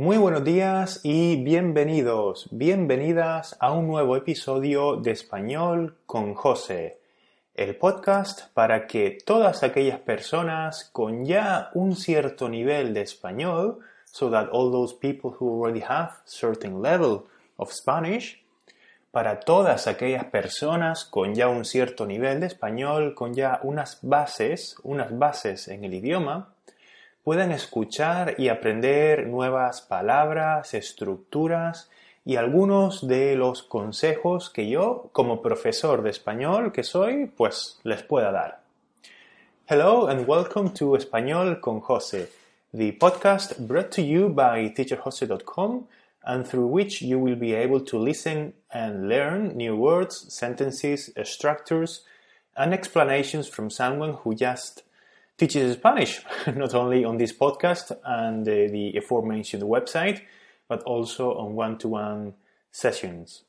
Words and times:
Muy 0.00 0.16
buenos 0.16 0.44
días 0.44 1.00
y 1.02 1.44
bienvenidos, 1.44 2.48
bienvenidas 2.52 3.54
a 3.60 3.72
un 3.72 3.86
nuevo 3.86 4.16
episodio 4.16 4.96
de 4.96 5.10
Español 5.10 5.98
con 6.06 6.32
José, 6.32 7.00
el 7.54 7.76
podcast 7.76 8.50
para 8.54 8.86
que 8.86 9.18
todas 9.26 9.62
aquellas 9.62 9.98
personas 9.98 10.88
con 10.90 11.26
ya 11.26 11.68
un 11.74 11.96
cierto 11.96 12.48
nivel 12.48 12.94
de 12.94 13.02
español, 13.02 13.80
so 14.06 14.30
that 14.30 14.48
all 14.52 14.72
those 14.72 14.96
people 14.98 15.32
who 15.38 15.62
already 15.62 15.84
have 15.86 16.12
certain 16.24 16.80
level 16.80 17.26
of 17.58 17.70
Spanish, 17.70 18.42
para 19.10 19.40
todas 19.40 19.86
aquellas 19.86 20.24
personas 20.24 21.04
con 21.04 21.34
ya 21.34 21.50
un 21.50 21.66
cierto 21.66 22.06
nivel 22.06 22.40
de 22.40 22.46
español, 22.46 23.14
con 23.14 23.34
ya 23.34 23.60
unas 23.64 23.98
bases, 24.00 24.76
unas 24.82 25.18
bases 25.18 25.68
en 25.68 25.84
el 25.84 25.92
idioma, 25.92 26.54
puedan 27.22 27.52
escuchar 27.52 28.34
y 28.38 28.48
aprender 28.48 29.26
nuevas 29.26 29.82
palabras, 29.82 30.74
estructuras 30.74 31.90
y 32.24 32.36
algunos 32.36 33.06
de 33.06 33.36
los 33.36 33.62
consejos 33.62 34.50
que 34.50 34.68
yo, 34.68 35.10
como 35.12 35.42
profesor 35.42 36.02
de 36.02 36.10
español 36.10 36.72
que 36.72 36.82
soy, 36.82 37.26
pues 37.26 37.78
les 37.82 38.02
pueda 38.02 38.32
dar. 38.32 38.60
Hello 39.68 40.08
and 40.08 40.26
welcome 40.26 40.70
to 40.70 40.96
Español 40.96 41.60
con 41.60 41.80
José, 41.80 42.28
the 42.72 42.92
podcast 42.92 43.58
brought 43.58 43.90
to 43.90 44.02
you 44.02 44.28
by 44.28 44.72
teacherjose.com 44.74 45.86
and 46.24 46.46
through 46.46 46.66
which 46.66 47.02
you 47.02 47.18
will 47.18 47.36
be 47.36 47.54
able 47.54 47.80
to 47.80 47.98
listen 47.98 48.54
and 48.72 49.08
learn 49.08 49.56
new 49.56 49.76
words, 49.76 50.26
sentences, 50.32 51.10
structures, 51.24 52.02
and 52.56 52.74
explanations 52.74 53.46
from 53.46 53.70
someone 53.70 54.14
who 54.22 54.34
just 54.34 54.82
teaches 55.40 55.72
Spanish, 55.72 56.20
not 56.54 56.74
only 56.74 57.02
on 57.02 57.16
this 57.16 57.32
podcast 57.32 57.96
and 58.04 58.46
uh, 58.46 58.52
the 58.52 58.94
aforementioned 58.98 59.62
website, 59.62 60.20
but 60.68 60.82
also 60.82 61.32
on 61.32 61.54
one-to-one 61.54 62.34
sessions. 62.70 63.44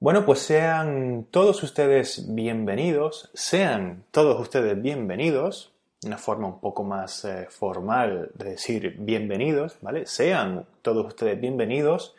Bueno, 0.00 0.24
pues 0.24 0.40
sean 0.40 1.26
todos 1.30 1.62
ustedes 1.62 2.26
bienvenidos, 2.34 3.30
sean 3.32 4.04
todos 4.10 4.40
ustedes 4.40 4.82
bienvenidos, 4.82 5.70
una 6.04 6.18
forma 6.18 6.48
un 6.48 6.58
poco 6.58 6.82
más 6.82 7.24
eh, 7.24 7.46
formal 7.48 8.30
de 8.34 8.50
decir 8.50 8.96
bienvenidos, 8.98 9.78
¿vale? 9.80 10.04
Sean 10.06 10.66
todos 10.82 11.06
ustedes 11.06 11.40
bienvenidos 11.40 12.16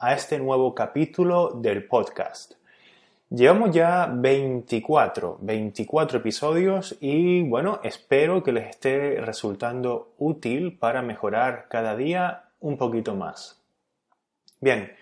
a 0.00 0.14
este 0.14 0.38
nuevo 0.38 0.74
capítulo 0.74 1.50
del 1.50 1.84
podcast. 1.84 2.54
Llevamos 3.34 3.74
ya 3.74 4.10
24, 4.12 5.38
24 5.40 6.18
episodios 6.18 6.98
y 7.00 7.42
bueno, 7.42 7.80
espero 7.82 8.42
que 8.42 8.52
les 8.52 8.68
esté 8.68 9.22
resultando 9.22 10.12
útil 10.18 10.76
para 10.76 11.00
mejorar 11.00 11.64
cada 11.70 11.96
día 11.96 12.50
un 12.60 12.76
poquito 12.76 13.14
más. 13.14 13.58
Bien, 14.60 14.92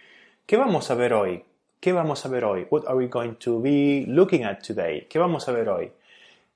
¿qué 0.47 0.57
vamos 0.57 0.93
a 0.93 0.95
ver 0.95 1.13
hoy? 1.13 1.43
¿Qué 1.81 1.93
vamos 1.93 2.25
a 2.25 2.29
ver 2.29 2.45
hoy? 2.45 2.69
What 2.71 2.85
are 2.87 2.97
we 2.97 3.09
going 3.09 3.35
to 3.41 3.61
be 3.61 4.05
looking 4.07 4.45
at 4.45 4.61
today? 4.65 5.09
¿Qué 5.09 5.19
vamos 5.19 5.49
a 5.49 5.53
ver 5.53 5.69
hoy? 5.69 5.91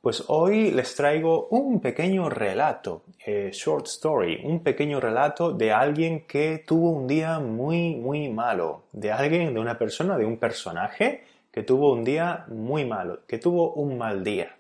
Pues 0.01 0.23
hoy 0.29 0.71
les 0.71 0.95
traigo 0.95 1.49
un 1.49 1.81
pequeño 1.81 2.31
relato, 2.31 3.03
eh, 3.27 3.51
short 3.53 3.89
story, 3.89 4.43
un 4.45 4.61
pequeño 4.61 5.01
relato 5.01 5.51
de 5.51 5.73
alguien 5.73 6.25
que 6.29 6.63
tuvo 6.65 6.91
un 6.91 7.09
día 7.09 7.41
muy, 7.41 7.97
muy 7.97 8.29
malo, 8.29 8.83
de 8.93 9.11
alguien, 9.11 9.53
de 9.53 9.59
una 9.59 9.77
persona, 9.77 10.17
de 10.17 10.25
un 10.25 10.37
personaje 10.37 11.34
que 11.55 11.63
tuvo 11.63 11.93
un 11.93 12.03
día 12.03 12.47
muy 12.49 12.85
malo, 12.85 13.21
que 13.29 13.39
tuvo 13.39 13.75
un 13.75 13.97
mal 13.97 14.25
día. 14.25 14.57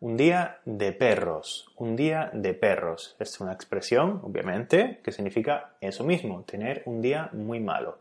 Un 0.00 0.18
día 0.18 0.58
de 0.66 0.92
perros, 0.92 1.72
un 1.76 1.96
día 1.96 2.30
de 2.34 2.52
perros. 2.52 3.16
Es 3.18 3.40
una 3.40 3.54
expresión, 3.54 4.20
obviamente, 4.22 5.00
que 5.02 5.10
significa 5.10 5.70
eso 5.80 6.04
mismo, 6.04 6.42
tener 6.42 6.82
un 6.84 7.00
día 7.00 7.30
muy 7.32 7.60
malo. 7.60 7.96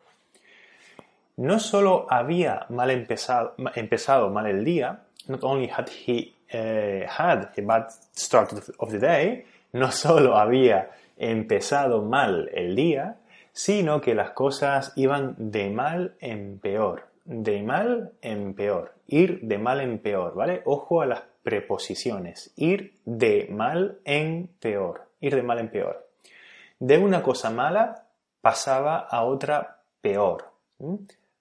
No 1.37 1.57
solo 1.57 2.05
había 2.09 2.65
mal 2.67 2.91
empezado, 2.91 3.55
empezado 3.75 4.29
mal 4.29 4.45
el 4.47 4.65
día, 4.65 5.03
not 5.29 5.41
only 5.45 5.69
had 5.69 5.87
he 5.87 6.33
uh, 6.53 7.07
had 7.07 7.47
a 7.57 7.61
bad 7.61 7.87
start 8.13 8.51
of 8.77 8.91
the 8.91 8.99
day, 8.99 9.45
no 9.71 9.89
solo 9.89 10.37
había 10.37 10.91
empezado 11.15 12.01
mal 12.01 12.49
el 12.53 12.75
día, 12.75 13.15
sino 13.53 14.01
que 14.01 14.13
las 14.13 14.31
cosas 14.31 14.91
iban 14.97 15.33
de 15.37 15.69
mal 15.69 16.17
en 16.19 16.59
peor 16.59 17.07
de 17.27 17.61
mal 17.61 18.13
en 18.21 18.53
peor. 18.53 18.93
Ir 19.05 19.41
de 19.41 19.57
mal 19.57 19.81
en 19.81 19.99
peor, 19.99 20.33
¿vale? 20.33 20.61
Ojo 20.65 21.01
a 21.01 21.05
las 21.05 21.23
preposiciones. 21.43 22.51
Ir 22.55 22.93
de 23.05 23.47
mal 23.51 23.99
en 24.05 24.49
peor. 24.59 25.07
Ir 25.19 25.35
de 25.35 25.43
mal 25.43 25.59
en 25.59 25.69
peor. 25.69 26.07
De 26.79 26.97
una 26.97 27.21
cosa 27.21 27.51
mala 27.51 28.05
pasaba 28.41 28.99
a 28.99 29.23
otra 29.23 29.81
peor. 30.01 30.45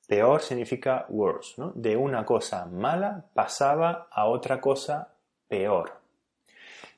Peor 0.09 0.43
significa 0.43 1.07
worse, 1.09 1.55
¿no? 1.57 1.73
De 1.75 1.97
una 1.97 2.25
cosa 2.25 2.67
mala 2.67 3.25
pasaba 3.33 4.09
a 4.11 4.27
otra 4.27 4.61
cosa 4.61 5.13
peor. 5.49 5.93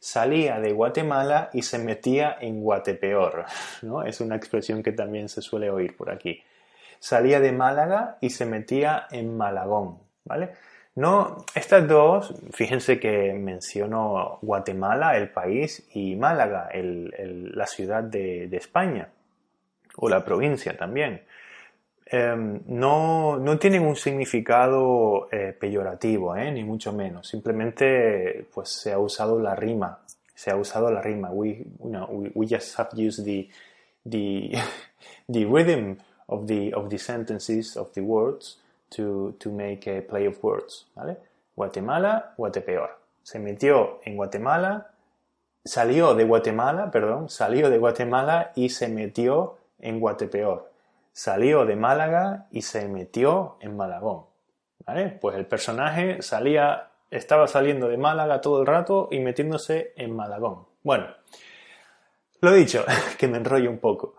Salía 0.01 0.61
de 0.61 0.73
Guatemala 0.73 1.51
y 1.53 1.63
se 1.63 1.79
metía 1.79 2.39
en 2.41 2.63
Guatepeor, 2.63 3.45
¿no? 3.83 4.03
Es 4.03 4.21
una 4.21 4.37
expresión 4.37 4.83
que 4.83 4.93
también 4.93 5.29
se 5.29 5.43
suele 5.43 5.71
oír 5.71 5.97
por 5.97 6.11
aquí 6.11 6.43
salía 6.99 7.41
de 7.41 7.53
Málaga 7.53 8.19
y 8.21 8.31
se 8.31 8.47
metía 8.47 9.07
en 9.11 9.37
Malagón, 9.37 9.99
¿vale? 10.25 10.51
No, 10.99 11.45
estas 11.55 11.87
dos, 11.87 12.35
fíjense 12.51 12.99
que 12.99 13.33
menciono 13.33 14.41
Guatemala, 14.43 15.17
el 15.17 15.31
país, 15.31 15.89
y 15.95 16.17
Málaga, 16.17 16.71
la 16.75 17.67
ciudad 17.67 18.03
de, 18.03 18.49
España, 18.51 19.09
o 19.95 20.09
la 20.09 20.25
provincia 20.25 20.77
también. 20.77 21.23
Em, 22.05 22.63
no, 22.67 23.39
no, 23.39 23.59
tienen 23.61 23.83
un 23.87 23.95
significado 23.95 25.29
eh, 25.31 25.55
peyorativo, 25.57 26.35
¿eh? 26.35 26.51
ni 26.51 26.65
mucho 26.65 26.93
menos. 26.93 27.29
Simplemente 27.29 28.47
pues, 28.53 28.71
se 28.71 28.93
ha 28.93 28.99
usado 28.99 29.39
la 29.41 29.55
rima. 29.55 30.01
Se 30.35 30.51
ha 30.51 30.57
usado 30.57 30.91
la 30.91 31.01
rima. 31.01 31.31
We, 31.31 31.65
we, 32.35 32.49
just 32.49 32.77
have 32.77 32.91
used 32.97 33.25
the, 33.25 33.49
the, 34.05 34.59
the 35.29 35.45
rhythm 35.45 35.97
of 36.29 36.47
the, 36.47 36.73
of 36.75 36.89
the 36.89 36.99
sentences, 36.99 37.77
of 37.77 37.93
the 37.95 38.01
words, 38.01 38.59
to, 38.91 39.35
to 39.39 39.51
make 39.51 39.87
a 39.87 40.03
play 40.03 40.27
of 40.27 40.43
words, 40.43 40.87
¿vale? 40.95 41.17
Guatemala, 41.57 42.35
Guatepeor. 42.37 42.91
Se 43.23 43.39
metió 43.39 44.01
en 44.05 44.17
Guatemala, 44.17 44.93
salió 45.65 46.15
de 46.15 46.25
Guatemala, 46.25 46.91
perdón, 46.91 47.29
salió 47.29 47.69
de 47.69 47.79
Guatemala 47.79 48.53
y 48.55 48.71
se 48.71 48.89
metió 48.89 49.57
en 49.81 50.01
Guatepeor. 50.01 50.71
Salió 51.13 51.67
de 51.67 51.77
Málaga 51.77 52.47
y 52.53 52.63
se 52.63 52.87
metió 52.89 53.57
en 53.61 53.77
Malagón. 53.77 54.25
¿Vale? 54.87 55.09
Pues 55.21 55.37
el 55.37 55.47
personaje 55.47 56.23
salía, 56.23 56.91
estaba 57.11 57.49
saliendo 57.49 57.89
de 57.89 57.99
Málaga 57.99 58.41
todo 58.41 58.61
el 58.61 58.67
rato 58.67 59.09
y 59.11 59.19
metiéndose 59.19 59.93
en 59.97 60.15
Malagón. 60.15 60.65
Bueno, 60.83 61.09
lo 62.41 62.53
dicho, 62.53 62.85
que 63.19 63.29
me 63.29 63.39
enrollo 63.39 63.69
un 63.69 63.79
poco. 63.79 64.15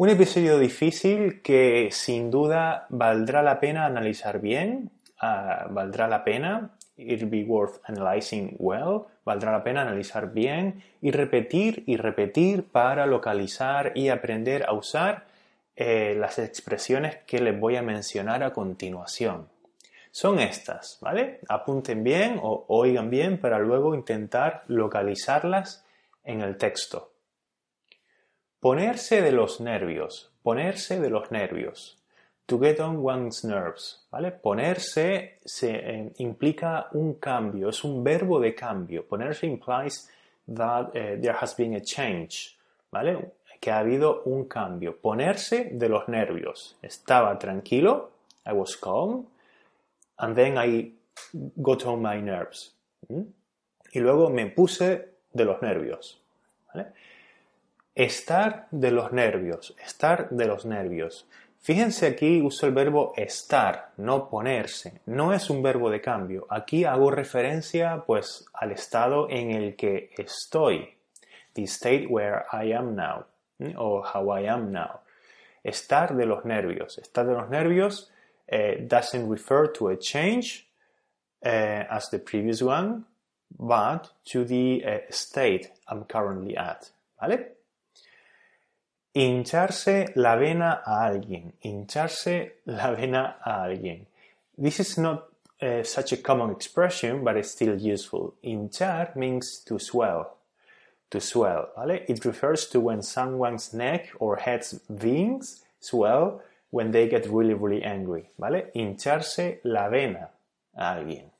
Un 0.00 0.10
episodio 0.10 0.60
difícil 0.60 1.42
que 1.42 1.88
sin 1.90 2.30
duda 2.30 2.86
valdrá 2.88 3.42
la 3.42 3.58
pena 3.58 3.84
analizar 3.84 4.40
bien, 4.40 4.92
uh, 5.20 5.74
valdrá 5.74 6.06
la 6.06 6.22
pena, 6.22 6.70
it'll 6.96 7.28
be 7.28 7.42
worth 7.42 7.80
analyzing 7.82 8.54
well, 8.60 9.06
valdrá 9.24 9.50
la 9.50 9.64
pena 9.64 9.82
analizar 9.82 10.32
bien 10.32 10.84
y 11.02 11.10
repetir 11.10 11.82
y 11.88 11.96
repetir 11.96 12.68
para 12.70 13.06
localizar 13.06 13.90
y 13.96 14.08
aprender 14.08 14.64
a 14.68 14.72
usar 14.72 15.26
eh, 15.74 16.14
las 16.16 16.38
expresiones 16.38 17.16
que 17.26 17.40
les 17.40 17.58
voy 17.58 17.74
a 17.74 17.82
mencionar 17.82 18.44
a 18.44 18.52
continuación. 18.52 19.48
Son 20.12 20.38
estas, 20.38 20.98
¿vale? 21.00 21.40
Apunten 21.48 22.04
bien 22.04 22.38
o 22.40 22.66
oigan 22.68 23.10
bien 23.10 23.38
para 23.38 23.58
luego 23.58 23.96
intentar 23.96 24.62
localizarlas 24.68 25.84
en 26.22 26.42
el 26.42 26.56
texto. 26.56 27.17
Ponerse 28.60 29.22
de 29.22 29.30
los 29.30 29.60
nervios. 29.60 30.32
Ponerse 30.42 30.98
de 30.98 31.10
los 31.10 31.30
nervios. 31.30 31.96
To 32.46 32.58
get 32.58 32.80
on 32.80 32.96
one's 33.04 33.44
nerves. 33.44 34.06
¿Vale? 34.10 34.32
Ponerse 34.32 35.38
se, 35.44 35.70
eh, 35.70 36.12
implica 36.18 36.88
un 36.92 37.14
cambio, 37.14 37.68
es 37.68 37.84
un 37.84 38.02
verbo 38.02 38.40
de 38.40 38.54
cambio. 38.54 39.06
Ponerse 39.06 39.46
implies 39.46 40.10
that 40.52 40.90
eh, 40.94 41.18
there 41.20 41.36
has 41.40 41.54
been 41.56 41.74
a 41.74 41.80
change. 41.80 42.56
¿Vale? 42.90 43.32
Que 43.60 43.70
ha 43.70 43.78
habido 43.78 44.22
un 44.24 44.48
cambio. 44.48 44.96
Ponerse 44.96 45.70
de 45.72 45.88
los 45.88 46.08
nervios. 46.08 46.76
Estaba 46.82 47.38
tranquilo. 47.38 48.10
I 48.44 48.52
was 48.52 48.76
calm. 48.76 49.26
And 50.18 50.34
then 50.34 50.56
I 50.58 50.94
got 51.56 51.86
on 51.86 52.02
my 52.02 52.20
nerves. 52.20 52.74
¿Mm? 53.08 53.22
Y 53.92 54.00
luego 54.00 54.30
me 54.30 54.46
puse 54.46 55.10
de 55.32 55.44
los 55.44 55.62
nervios. 55.62 56.20
¿Vale? 56.74 56.92
Estar 57.98 58.68
de 58.70 58.92
los 58.92 59.10
nervios, 59.10 59.74
estar 59.84 60.30
de 60.30 60.46
los 60.46 60.64
nervios. 60.64 61.26
Fíjense 61.58 62.06
aquí 62.06 62.40
uso 62.40 62.64
el 62.66 62.72
verbo 62.72 63.12
estar, 63.16 63.90
no 63.96 64.28
ponerse. 64.28 65.00
No 65.06 65.32
es 65.32 65.50
un 65.50 65.64
verbo 65.64 65.90
de 65.90 66.00
cambio. 66.00 66.46
Aquí 66.48 66.84
hago 66.84 67.10
referencia 67.10 68.04
pues 68.06 68.46
al 68.54 68.70
estado 68.70 69.28
en 69.28 69.50
el 69.50 69.74
que 69.74 70.10
estoy. 70.16 70.94
The 71.54 71.64
state 71.64 72.06
where 72.08 72.44
I 72.52 72.72
am 72.72 72.94
now. 72.94 73.26
o 73.76 74.00
how 74.00 74.30
I 74.30 74.46
am 74.46 74.70
now. 74.70 75.00
Estar 75.64 76.16
de 76.16 76.24
los 76.24 76.44
nervios. 76.44 76.98
Estar 76.98 77.26
de 77.26 77.32
los 77.32 77.50
nervios 77.50 78.12
uh, 78.52 78.80
doesn't 78.86 79.28
refer 79.28 79.72
to 79.72 79.88
a 79.88 79.96
change 79.96 80.68
uh, 81.44 81.82
as 81.90 82.08
the 82.10 82.20
previous 82.20 82.62
one, 82.62 83.06
but 83.58 84.12
to 84.26 84.44
the 84.44 84.84
uh, 84.86 84.98
state 85.10 85.72
I'm 85.88 86.04
currently 86.04 86.56
at. 86.56 86.92
¿Vale? 87.20 87.57
Hincharse 89.18 90.12
la 90.14 90.36
vena 90.36 90.80
a 90.86 91.04
alguien. 91.04 91.52
Hincharse 91.60 92.60
la 92.66 92.92
vena 92.92 93.38
a 93.44 93.64
alguien. 93.64 94.06
This 94.56 94.78
is 94.78 94.96
not 94.96 95.24
uh, 95.60 95.82
such 95.82 96.12
a 96.12 96.18
common 96.18 96.52
expression, 96.52 97.24
but 97.24 97.36
it's 97.36 97.50
still 97.50 97.74
useful. 97.74 98.34
Hinchar 98.44 99.16
means 99.16 99.64
to 99.66 99.80
swell. 99.80 100.38
To 101.10 101.20
swell, 101.20 101.68
¿vale? 101.76 102.04
It 102.06 102.24
refers 102.24 102.66
to 102.66 102.78
when 102.78 103.02
someone's 103.02 103.74
neck 103.74 104.10
or 104.20 104.36
head's 104.36 104.78
veins 104.88 105.64
swell 105.80 106.40
when 106.70 106.92
they 106.92 107.08
get 107.08 107.26
really, 107.26 107.54
really 107.54 107.82
angry, 107.82 108.30
¿vale? 108.38 108.70
Hincharse 108.72 109.58
la 109.64 109.88
vena 109.88 110.30
a 110.76 110.92
alguien. 110.94 111.32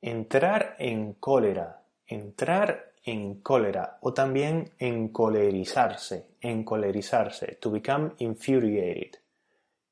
Entrar 0.00 0.76
en 0.78 1.16
cólera. 1.20 1.82
Entrar 2.08 2.91
en 3.04 3.40
cólera. 3.40 3.98
O 4.00 4.12
también 4.12 4.70
encolerizarse. 4.78 6.26
Encolerizarse. 6.40 7.58
To 7.60 7.70
become 7.70 8.12
infuriated. 8.18 9.18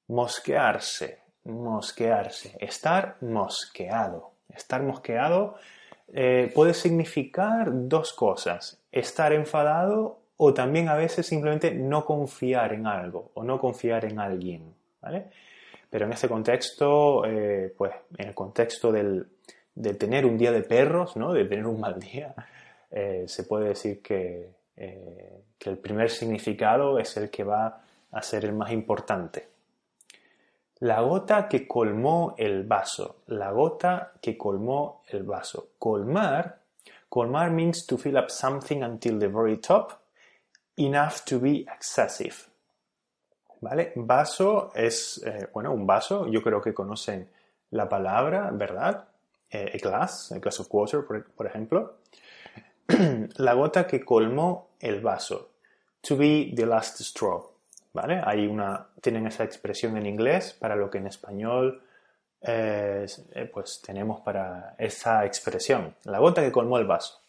Mosquearse. 0.09 1.19
Mosquearse. 1.45 2.57
Estar 2.61 3.17
mosqueado. 3.21 4.33
Estar 4.49 4.83
mosqueado 4.83 5.57
eh, 6.13 6.51
puede 6.55 6.75
significar 6.75 7.69
dos 7.71 8.13
cosas. 8.13 8.81
Estar 8.91 9.33
enfadado 9.33 10.19
o 10.37 10.55
también 10.55 10.89
a 10.89 10.97
veces 10.97 11.27
simplemente 11.27 11.73
no 11.73 12.05
confiar 12.05 12.73
en 12.73 12.87
algo 12.87 13.31
o 13.35 13.45
no 13.45 13.61
confiar 13.61 14.05
en 14.05 14.19
alguien. 14.19 14.75
¿vale? 15.01 15.27
Pero 15.89 16.07
en 16.07 16.13
ese 16.13 16.29
contexto, 16.29 17.25
eh, 17.27 17.75
pues 17.77 17.93
en 18.17 18.29
el 18.29 18.35
contexto 18.35 18.91
del, 18.91 19.27
de 19.75 19.95
tener 19.95 20.27
un 20.27 20.39
día 20.39 20.53
de 20.53 20.63
perros, 20.63 21.17
¿no? 21.17 21.33
de 21.33 21.45
tener 21.45 21.67
un 21.67 21.81
mal 21.81 21.99
día, 21.99 22.35
eh, 22.91 23.25
se 23.27 23.45
puede 23.45 23.69
decir 23.69 24.03
que, 24.03 24.51
que 24.77 25.71
el 25.71 25.79
primer 25.79 26.11
significado 26.11 26.99
es 26.99 27.17
el 27.17 27.31
que 27.31 27.45
va 27.45 27.83
a 28.13 28.23
ser 28.23 28.45
el 28.45 28.53
más 28.53 28.73
importante. 28.73 29.49
La 30.81 31.03
gota 31.03 31.47
que 31.47 31.69
colmó 31.69 32.35
el 32.39 32.65
vaso. 32.65 33.17
La 33.27 33.51
gota 33.51 34.13
que 34.23 34.39
colmó 34.39 35.03
el 35.09 35.25
vaso. 35.25 35.73
Colmar. 35.79 36.61
Colmar 37.11 37.51
means 37.51 37.85
to 37.87 37.99
fill 37.99 38.17
up 38.17 38.31
something 38.31 38.83
until 38.83 39.19
the 39.19 39.29
very 39.29 39.59
top, 39.59 40.01
enough 40.77 41.25
to 41.27 41.39
be 41.39 41.67
excessive. 41.77 42.35
¿Vale? 43.61 43.93
Vaso 43.97 44.73
es, 44.75 45.23
eh, 45.27 45.49
bueno, 45.53 45.73
un 45.75 45.87
vaso. 45.87 46.27
Yo 46.29 46.43
creo 46.43 46.63
que 46.63 46.73
conocen 46.73 47.29
la 47.73 47.87
palabra, 47.87 48.51
¿verdad? 48.51 49.07
Eh, 49.51 49.73
a 49.75 49.79
glass, 49.79 50.33
a 50.33 50.39
glass 50.39 50.61
of 50.61 50.69
water, 50.71 51.05
por 51.05 51.47
ejemplo. 51.47 51.99
la 53.37 53.55
gota 53.55 53.87
que 53.87 54.05
colmó 54.05 54.71
el 54.81 55.01
vaso. 55.01 55.51
To 56.03 56.17
be 56.17 56.53
the 56.55 56.67
last 56.67 57.01
straw. 57.01 57.51
¿vale? 57.93 58.21
Hay 58.25 58.47
una, 58.47 58.89
tienen 59.01 59.27
esa 59.27 59.45
expresión 59.45 59.97
en 59.97 60.07
inglés 60.07 60.57
para 60.59 60.77
lo 60.77 60.91
que 60.91 60.99
en 60.99 61.07
español 61.07 61.83
eh, 62.41 63.07
pues 63.53 63.83
tenemos 63.85 64.21
para 64.21 64.75
esa 64.79 65.25
expresión. 65.25 65.95
La 66.05 66.19
gota 66.19 66.43
que 66.43 66.53
colmó 66.53 66.79
el 66.79 66.87
vaso. 66.87 67.21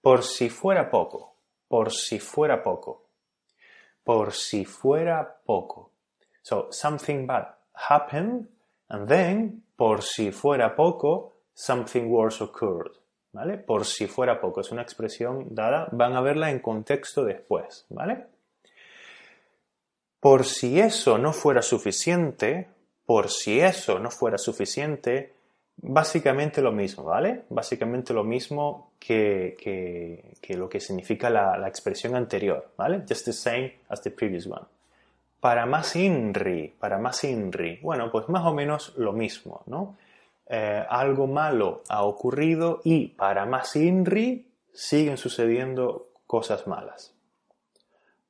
Por 0.00 0.22
si 0.22 0.48
fuera 0.48 0.90
poco, 0.90 1.34
por 1.68 1.92
si 1.92 2.18
fuera 2.18 2.62
poco, 2.62 3.04
por 4.04 4.32
si 4.32 4.64
fuera 4.64 5.40
poco. 5.44 5.90
So, 6.42 6.68
something 6.72 7.24
bad 7.24 7.54
happened 7.88 8.48
and 8.88 9.08
then, 9.08 9.62
por 9.76 10.02
si 10.02 10.32
fuera 10.32 10.74
poco, 10.74 11.34
something 11.54 12.10
worse 12.10 12.42
occurred. 12.42 13.01
¿Vale? 13.32 13.58
Por 13.58 13.86
si 13.86 14.06
fuera 14.06 14.40
poco. 14.40 14.60
Es 14.60 14.70
una 14.70 14.82
expresión 14.82 15.54
dada. 15.54 15.88
Van 15.92 16.14
a 16.14 16.20
verla 16.20 16.50
en 16.50 16.60
contexto 16.60 17.24
después. 17.24 17.86
¿Vale? 17.88 18.26
Por 20.20 20.44
si 20.44 20.78
eso 20.78 21.18
no 21.18 21.32
fuera 21.32 21.62
suficiente, 21.62 22.68
por 23.04 23.28
si 23.28 23.58
eso 23.58 23.98
no 23.98 24.08
fuera 24.10 24.38
suficiente, 24.38 25.32
básicamente 25.76 26.62
lo 26.62 26.70
mismo, 26.70 27.04
¿vale? 27.04 27.42
Básicamente 27.48 28.14
lo 28.14 28.22
mismo 28.22 28.92
que, 29.00 30.36
lo 30.50 30.68
que 30.68 30.78
significa 30.78 31.28
la, 31.28 31.58
la, 31.58 31.66
expresión 31.66 32.14
anterior, 32.14 32.70
¿vale? 32.76 33.02
Just 33.08 33.24
the 33.24 33.32
same 33.32 33.80
as 33.88 34.00
the 34.02 34.12
previous 34.12 34.46
one. 34.46 34.64
Para 35.40 35.66
más 35.66 35.96
INRI, 35.96 36.74
para 36.78 36.98
más 36.98 37.24
INRI, 37.24 37.80
bueno, 37.82 38.08
pues 38.12 38.28
más 38.28 38.44
o 38.46 38.54
menos 38.54 38.94
lo 38.96 39.12
mismo, 39.12 39.62
¿no? 39.66 39.96
Eh, 40.46 40.84
algo 40.88 41.26
malo 41.26 41.82
ha 41.88 42.04
ocurrido 42.04 42.80
y 42.84 43.08
para 43.08 43.46
más 43.46 43.74
INRI 43.76 44.52
siguen 44.72 45.16
sucediendo 45.16 46.10
cosas 46.26 46.66
malas. 46.66 47.14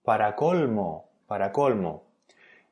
Para 0.03 0.35
colmo, 0.35 1.11
para 1.27 1.53
colmo, 1.53 2.05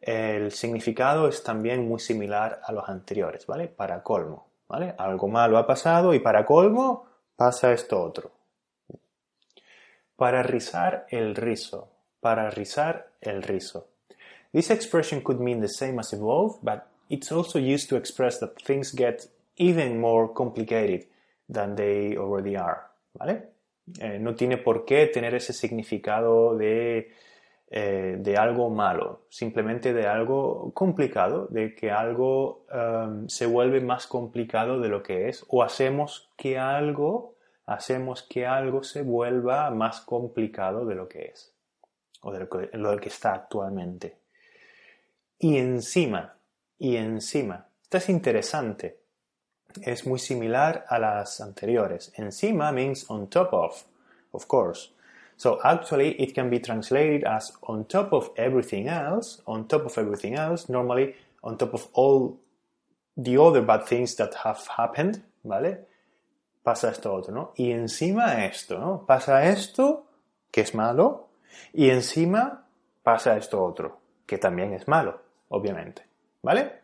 el 0.01 0.51
significado 0.53 1.29
es 1.29 1.43
también 1.43 1.87
muy 1.87 2.01
similar 2.01 2.61
a 2.65 2.73
los 2.73 2.89
anteriores, 2.89 3.47
¿vale? 3.47 3.69
Para 3.69 4.03
colmo, 4.03 4.47
¿vale? 4.67 4.95
Algo 4.99 5.29
malo 5.29 5.59
ha 5.59 5.67
pasado 5.67 6.15
y 6.15 6.21
para 6.21 6.45
colmo 6.47 7.07
pasa 7.37 7.73
esto 7.73 8.03
otro. 8.03 8.33
Para 10.17 10.43
rizar 10.43 11.07
el 11.11 11.35
rizo, 11.35 11.89
para 12.21 12.51
rizar 12.51 13.13
el 13.21 13.43
rizo. 13.43 13.89
This 14.53 14.71
expression 14.71 15.21
could 15.23 15.39
mean 15.39 15.61
the 15.61 15.69
same 15.69 16.01
as 16.01 16.13
above, 16.13 16.59
but 16.63 16.83
it's 17.11 17.31
also 17.31 17.59
used 17.59 17.89
to 17.91 17.97
express 17.97 18.39
that 18.41 18.57
things 18.63 18.93
get 18.93 19.29
even 19.57 20.01
more 20.01 20.33
complicated 20.33 21.07
than 21.49 21.75
they 21.77 22.17
already 22.17 22.57
are, 22.57 22.81
¿vale? 23.15 23.51
Eh, 24.01 24.19
no 24.19 24.35
tiene 24.35 24.57
por 24.57 24.85
qué 24.85 25.07
tener 25.09 25.35
ese 25.35 25.53
significado 25.53 26.57
de 26.57 27.11
eh, 27.73 28.17
de 28.19 28.37
algo 28.37 28.69
malo, 28.69 29.27
simplemente 29.29 29.93
de 29.95 30.09
algo 30.09 30.73
complicado, 30.75 31.47
de 31.51 31.73
que 31.77 31.93
algo 31.93 32.67
um, 32.75 33.29
se 33.29 33.47
vuelve 33.47 33.81
más 33.81 34.09
complicado 34.09 34.81
de 34.81 34.89
lo 34.89 35.05
que 35.05 35.29
es, 35.29 35.47
o 35.47 35.63
hacemos 35.63 36.33
que 36.37 36.59
algo, 36.59 37.37
hacemos 37.67 38.25
que 38.25 38.45
algo 38.45 38.83
se 38.83 39.03
vuelva 39.03 39.71
más 39.71 40.01
complicado 40.01 40.85
de 40.85 40.97
lo 40.97 41.09
que 41.09 41.27
es, 41.27 41.55
o 42.23 42.33
de 42.33 42.41
lo 42.41 42.49
que, 42.49 42.77
lo 42.77 42.97
que 42.99 43.09
está 43.09 43.35
actualmente. 43.35 44.17
Y 45.39 45.57
encima, 45.57 46.40
y 46.81 46.97
encima, 46.97 47.69
esto 47.83 47.99
es 47.99 48.09
interesante, 48.09 48.99
es 49.83 50.07
muy 50.07 50.19
similar 50.19 50.87
a 50.89 50.99
las 50.99 51.41
anteriores. 51.41 52.13
Encima 52.17 52.73
means 52.73 53.09
on 53.09 53.29
top 53.29 53.53
of, 53.53 53.85
of 54.33 54.47
course. 54.47 54.91
So 55.37 55.61
actually 55.63 56.17
it 56.19 56.35
can 56.35 56.51
be 56.51 56.59
translated 56.59 57.25
as 57.25 57.53
on 57.63 57.85
top 57.85 58.13
of 58.13 58.31
everything 58.37 58.89
else, 58.89 59.43
on 59.47 59.69
top 59.69 59.85
of 59.87 59.97
everything 59.99 60.35
else, 60.35 60.69
normally 60.69 61.15
on 61.43 61.57
top 61.59 61.75
of 61.75 61.89
all 61.93 62.41
the 63.17 63.37
other 63.37 63.63
bad 63.63 63.87
things 63.87 64.17
that 64.17 64.35
have 64.45 64.67
happened, 64.77 65.23
¿vale? 65.45 65.87
Pasa 66.63 66.91
esto 66.91 67.13
otro, 67.15 67.35
¿no? 67.35 67.53
Y 67.57 67.73
encima 67.73 68.45
esto, 68.45 68.79
¿no? 68.79 69.05
Pasa 69.07 69.45
esto, 69.45 70.07
que 70.51 70.63
es 70.63 70.75
malo, 70.75 71.29
y 71.73 71.91
encima 71.91 72.67
pasa 73.03 73.37
esto 73.37 73.63
otro, 73.63 74.01
que 74.27 74.39
también 74.39 74.73
es 74.75 74.87
malo, 74.89 75.21
obviamente, 75.49 76.10
¿vale? 76.43 76.81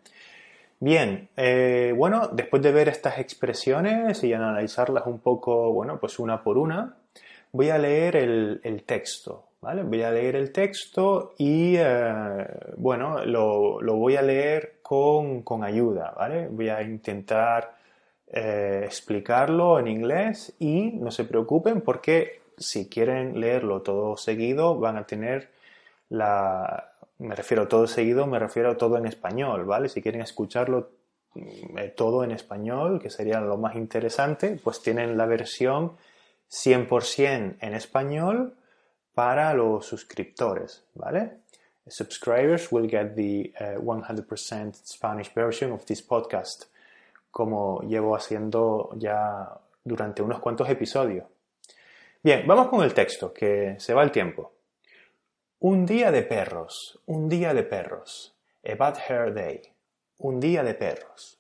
Bien, 0.79 1.29
eh, 1.37 1.95
bueno, 1.97 2.29
después 2.33 2.63
de 2.63 2.71
ver 2.71 2.89
estas 2.89 3.19
expresiones 3.19 4.23
y 4.23 4.33
analizarlas 4.35 5.07
un 5.07 5.21
poco, 5.21 5.73
bueno, 5.73 5.99
pues 5.99 6.19
una 6.19 6.43
por 6.43 6.59
una, 6.59 6.97
voy 7.53 7.71
a 7.71 7.79
leer 7.79 8.17
el, 8.17 8.83
texto, 8.85 9.45
¿vale? 9.63 9.83
Voy 9.83 10.03
a 10.03 10.11
leer 10.11 10.37
el 10.37 10.53
texto 10.53 11.35
y, 11.39 11.77
eh, 11.79 12.47
bueno, 12.77 13.25
lo, 13.25 13.81
voy 13.81 14.17
a 14.17 14.23
leer 14.23 14.81
con, 14.83 15.43
ayuda, 15.65 16.13
¿vale? 16.17 16.49
Voy 16.49 16.69
a 16.69 16.83
intentar 16.83 17.77
eh, 18.29 18.83
explicarlo 18.85 19.79
en 19.79 19.89
inglés 19.89 20.55
y 20.59 20.91
no 20.93 21.11
se 21.11 21.25
preocupen 21.25 21.81
porque 21.81 22.43
si 22.59 22.89
quieren 22.89 23.41
leerlo 23.41 23.83
todo 23.83 24.17
seguido 24.17 24.79
van 24.79 24.97
a 24.99 25.07
tener 25.07 25.51
la... 26.11 26.93
Me 27.19 27.35
refiero 27.35 27.65
a 27.65 27.69
todo 27.69 27.87
seguido, 27.87 28.27
me 28.27 28.39
refiero 28.39 28.71
a 28.71 28.77
todo 28.77 28.99
en 28.99 29.07
español, 29.07 29.65
¿vale? 29.65 29.89
Si 29.89 30.03
quieren 30.03 30.21
escucharlo 30.21 30.91
mm, 31.35 31.79
eh, 31.79 31.89
todo 31.97 32.25
en 32.25 32.31
español, 32.31 33.01
que 33.01 33.11
sería 33.11 33.41
lo 33.41 33.57
más 33.57 33.77
interesante, 33.77 34.61
pues 34.63 34.83
tienen 34.83 35.17
la 35.17 35.27
versión 35.27 35.97
100% 36.51 37.57
en 37.61 37.75
español 37.75 38.55
para 39.15 39.55
los 39.55 39.87
suscriptores, 39.87 40.85
¿vale? 40.95 41.39
Subscribers 41.89 42.71
will 42.73 42.89
get 42.91 43.15
the 43.15 43.53
100% 43.79 44.69
uh, 44.69 44.73
Spanish 44.85 45.33
version 45.33 45.73
of 45.73 45.85
this 45.85 46.03
podcast, 46.03 46.65
como 47.31 47.81
llevo 47.83 48.17
haciendo 48.17 48.91
ya 48.97 49.49
durante 49.85 50.21
unos 50.21 50.41
cuantos 50.41 50.69
episodios. 50.69 51.25
Bien, 52.23 52.45
vamos 52.47 52.69
con 52.69 52.83
el 52.83 52.93
texto, 52.93 53.33
que 53.33 53.77
se 53.79 53.95
va 53.95 54.03
el 54.03 54.11
tiempo. 54.11 54.56
Un 55.59 55.87
día 55.87 56.11
de 56.11 56.23
perros, 56.23 57.01
un 57.07 57.31
día 57.31 57.55
de 57.55 57.63
perros. 57.63 58.35
A 58.63 58.75
bad 58.75 58.99
hair 59.09 59.33
day. 59.33 59.63
Un 60.19 60.39
día 60.39 60.63
de 60.63 60.75
perros. 60.75 61.39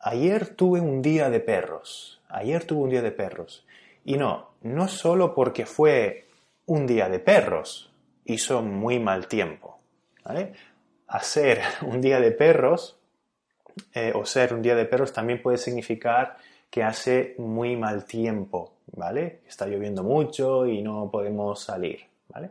Ayer 0.00 0.54
tuve 0.56 0.80
un 0.80 1.02
día 1.02 1.28
de 1.28 1.40
perros. 1.40 2.22
Ayer 2.30 2.64
tuve 2.64 2.84
un 2.84 2.90
día 2.90 3.02
de 3.02 3.12
perros. 3.12 3.66
Y 4.06 4.16
no, 4.16 4.52
no 4.62 4.88
solo 4.88 5.34
porque 5.34 5.66
fue 5.66 6.24
un 6.64 6.86
día 6.86 7.10
de 7.10 7.18
perros, 7.18 7.92
hizo 8.24 8.62
muy 8.62 8.98
mal 8.98 9.28
tiempo. 9.28 9.78
Hacer 11.06 11.60
un 11.82 12.00
día 12.00 12.20
de 12.20 12.30
perros 12.30 12.96
eh, 13.92 14.12
o 14.14 14.24
ser 14.24 14.54
un 14.54 14.62
día 14.62 14.74
de 14.74 14.86
perros 14.86 15.12
también 15.12 15.42
puede 15.42 15.58
significar 15.58 16.38
que 16.70 16.82
hace 16.82 17.34
muy 17.36 17.76
mal 17.76 18.06
tiempo, 18.06 18.72
¿vale? 18.96 19.40
Está 19.46 19.66
lloviendo 19.66 20.02
mucho 20.02 20.66
y 20.66 20.80
no 20.80 21.10
podemos 21.10 21.62
salir, 21.62 22.00
¿vale? 22.28 22.48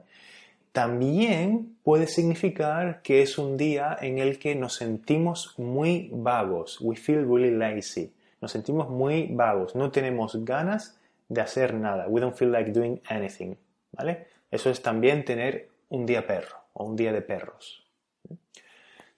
También 0.71 1.77
puede 1.83 2.07
significar 2.07 3.01
que 3.01 3.21
es 3.21 3.37
un 3.37 3.57
día 3.57 3.97
en 3.99 4.19
el 4.19 4.39
que 4.39 4.55
nos 4.55 4.75
sentimos 4.75 5.53
muy 5.57 6.09
vagos. 6.13 6.79
We 6.79 6.95
feel 6.95 7.27
really 7.27 7.51
lazy. 7.51 8.13
Nos 8.39 8.51
sentimos 8.51 8.89
muy 8.89 9.27
vagos. 9.31 9.75
No 9.75 9.91
tenemos 9.91 10.45
ganas 10.45 10.97
de 11.27 11.41
hacer 11.41 11.73
nada. 11.73 12.07
We 12.07 12.21
don't 12.21 12.35
feel 12.35 12.51
like 12.51 12.71
doing 12.71 13.01
anything. 13.09 13.55
¿Vale? 13.91 14.27
Eso 14.49 14.69
es 14.69 14.81
también 14.81 15.25
tener 15.25 15.69
un 15.89 16.05
día 16.05 16.25
perro 16.25 16.57
o 16.73 16.85
un 16.85 16.95
día 16.95 17.11
de 17.11 17.21
perros. 17.21 17.85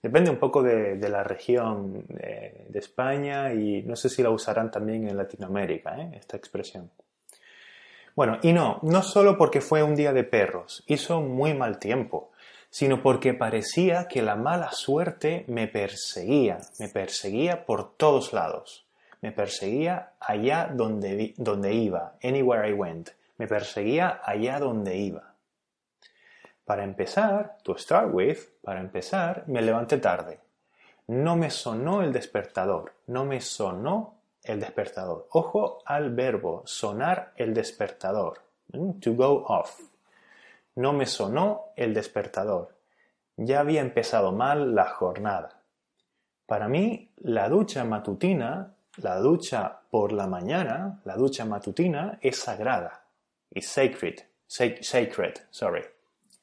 Depende 0.02 0.30
un 0.30 0.38
poco 0.38 0.62
de, 0.62 0.96
la 1.08 1.24
región 1.24 2.04
de, 2.08 2.78
España 2.78 3.54
y 3.54 3.82
no 3.84 3.96
sé 3.96 4.10
si 4.10 4.22
la 4.22 4.30
usarán 4.30 4.70
también 4.70 5.08
en 5.08 5.16
Latinoamérica, 5.16 5.98
¿eh? 5.98 6.10
esta 6.14 6.36
expresión. 6.36 6.90
Bueno, 8.16 8.38
y 8.42 8.52
no, 8.52 8.78
no 8.82 9.02
solo 9.02 9.36
porque 9.36 9.60
fue 9.60 9.82
un 9.82 9.96
día 9.96 10.12
de 10.12 10.22
perros, 10.22 10.84
hizo 10.86 11.20
muy 11.20 11.52
mal 11.52 11.78
tiempo, 11.78 12.30
sino 12.70 13.02
porque 13.02 13.34
parecía 13.34 14.06
que 14.06 14.22
la 14.22 14.36
mala 14.36 14.70
suerte 14.70 15.44
me 15.48 15.66
perseguía, 15.66 16.58
me 16.78 16.88
perseguía 16.88 17.66
por 17.66 17.96
todos 17.96 18.32
lados, 18.32 18.86
me 19.20 19.32
perseguía 19.32 20.12
allá 20.20 20.70
donde, 20.72 21.34
donde 21.36 21.74
iba, 21.74 22.14
anywhere 22.22 22.68
I 22.68 22.72
went, 22.72 23.10
me 23.36 23.48
perseguía 23.48 24.20
allá 24.24 24.60
donde 24.60 24.96
iba. 24.96 25.34
Para 26.64 26.84
empezar, 26.84 27.58
to 27.64 27.76
start 27.76 28.10
with, 28.12 28.38
para 28.62 28.80
empezar, 28.80 29.44
me 29.48 29.60
levanté 29.60 29.98
tarde. 29.98 30.40
No 31.08 31.36
me 31.36 31.50
sonó 31.50 32.02
el 32.02 32.12
despertador, 32.12 32.92
no 33.08 33.24
me 33.24 33.40
sonó 33.40 34.13
el 34.44 34.60
despertador. 34.60 35.26
Ojo 35.30 35.78
al 35.86 36.14
verbo 36.14 36.62
sonar 36.66 37.32
el 37.36 37.54
despertador. 37.54 38.40
To 39.00 39.14
go 39.14 39.44
off. 39.46 39.80
No 40.76 40.92
me 40.92 41.06
sonó 41.06 41.72
el 41.76 41.94
despertador. 41.94 42.76
Ya 43.36 43.60
había 43.60 43.80
empezado 43.80 44.32
mal 44.32 44.74
la 44.74 44.86
jornada. 44.86 45.60
Para 46.46 46.68
mí, 46.68 47.10
la 47.16 47.48
ducha 47.48 47.84
matutina, 47.84 48.74
la 48.98 49.18
ducha 49.18 49.80
por 49.90 50.12
la 50.12 50.26
mañana, 50.26 51.00
la 51.04 51.16
ducha 51.16 51.44
matutina 51.44 52.18
es 52.20 52.38
sagrada. 52.38 53.06
Es 53.50 53.68
sacred. 53.68 54.16
Sacred, 54.46 55.34
sorry. 55.50 55.82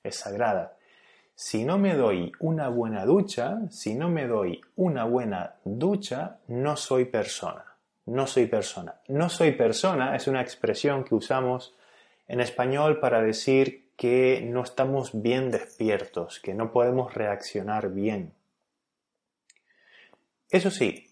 Es 0.03 0.15
sagrada. 0.15 0.75
Si 1.35 1.63
no 1.63 1.77
me 1.77 1.95
doy 1.95 2.31
una 2.39 2.69
buena 2.69 3.05
ducha, 3.05 3.59
si 3.69 3.95
no 3.95 4.09
me 4.09 4.27
doy 4.27 4.61
una 4.75 5.05
buena 5.05 5.55
ducha, 5.63 6.39
no 6.47 6.75
soy 6.75 7.05
persona 7.05 7.70
no 8.11 8.27
soy 8.27 8.45
persona. 8.47 8.99
No 9.07 9.29
soy 9.29 9.53
persona 9.53 10.15
es 10.17 10.27
una 10.27 10.41
expresión 10.41 11.05
que 11.05 11.15
usamos 11.15 11.73
en 12.27 12.41
español 12.41 12.99
para 12.99 13.21
decir 13.21 13.91
que 13.95 14.41
no 14.45 14.63
estamos 14.63 15.21
bien 15.21 15.49
despiertos, 15.49 16.41
que 16.41 16.53
no 16.53 16.73
podemos 16.73 17.13
reaccionar 17.13 17.89
bien. 17.91 18.33
Eso 20.49 20.71
sí, 20.71 21.09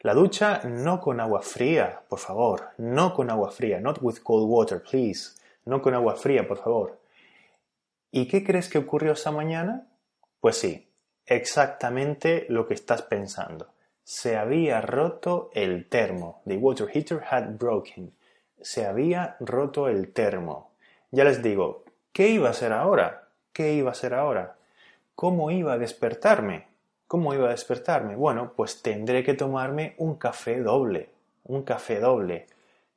la 0.00 0.14
ducha 0.14 0.62
no 0.64 0.98
con 1.00 1.20
agua 1.20 1.42
fría, 1.42 2.04
por 2.08 2.18
favor, 2.18 2.70
no 2.78 3.12
con 3.12 3.28
agua 3.30 3.50
fría, 3.50 3.78
not 3.78 3.98
with 4.00 4.20
cold 4.22 4.48
water, 4.48 4.82
please, 4.82 5.32
no 5.66 5.82
con 5.82 5.94
agua 5.94 6.16
fría, 6.16 6.48
por 6.48 6.56
favor. 6.56 7.00
¿Y 8.10 8.26
qué 8.28 8.42
crees 8.42 8.70
que 8.70 8.78
ocurrió 8.78 9.12
esa 9.12 9.30
mañana? 9.30 9.88
Pues 10.40 10.56
sí, 10.56 10.90
exactamente 11.26 12.46
lo 12.48 12.66
que 12.66 12.74
estás 12.74 13.02
pensando 13.02 13.74
se 14.10 14.36
había 14.36 14.80
roto 14.80 15.50
el 15.54 15.88
termo. 15.88 16.42
The 16.44 16.56
water 16.56 16.88
heater 16.88 17.22
had 17.30 17.56
broken. 17.56 18.12
Se 18.60 18.84
había 18.84 19.36
roto 19.38 19.86
el 19.86 20.12
termo. 20.12 20.72
Ya 21.12 21.22
les 21.22 21.44
digo, 21.44 21.84
¿qué 22.12 22.30
iba 22.30 22.48
a 22.48 22.50
hacer 22.50 22.72
ahora? 22.72 23.28
¿Qué 23.52 23.74
iba 23.74 23.90
a 23.90 23.92
hacer 23.92 24.14
ahora? 24.14 24.56
¿Cómo 25.14 25.52
iba 25.52 25.74
a 25.74 25.78
despertarme? 25.78 26.66
¿Cómo 27.06 27.34
iba 27.34 27.46
a 27.46 27.50
despertarme? 27.52 28.16
Bueno, 28.16 28.52
pues 28.56 28.82
tendré 28.82 29.22
que 29.22 29.34
tomarme 29.34 29.94
un 29.98 30.16
café 30.16 30.58
doble. 30.58 31.10
Un 31.44 31.62
café 31.62 32.00
doble. 32.00 32.48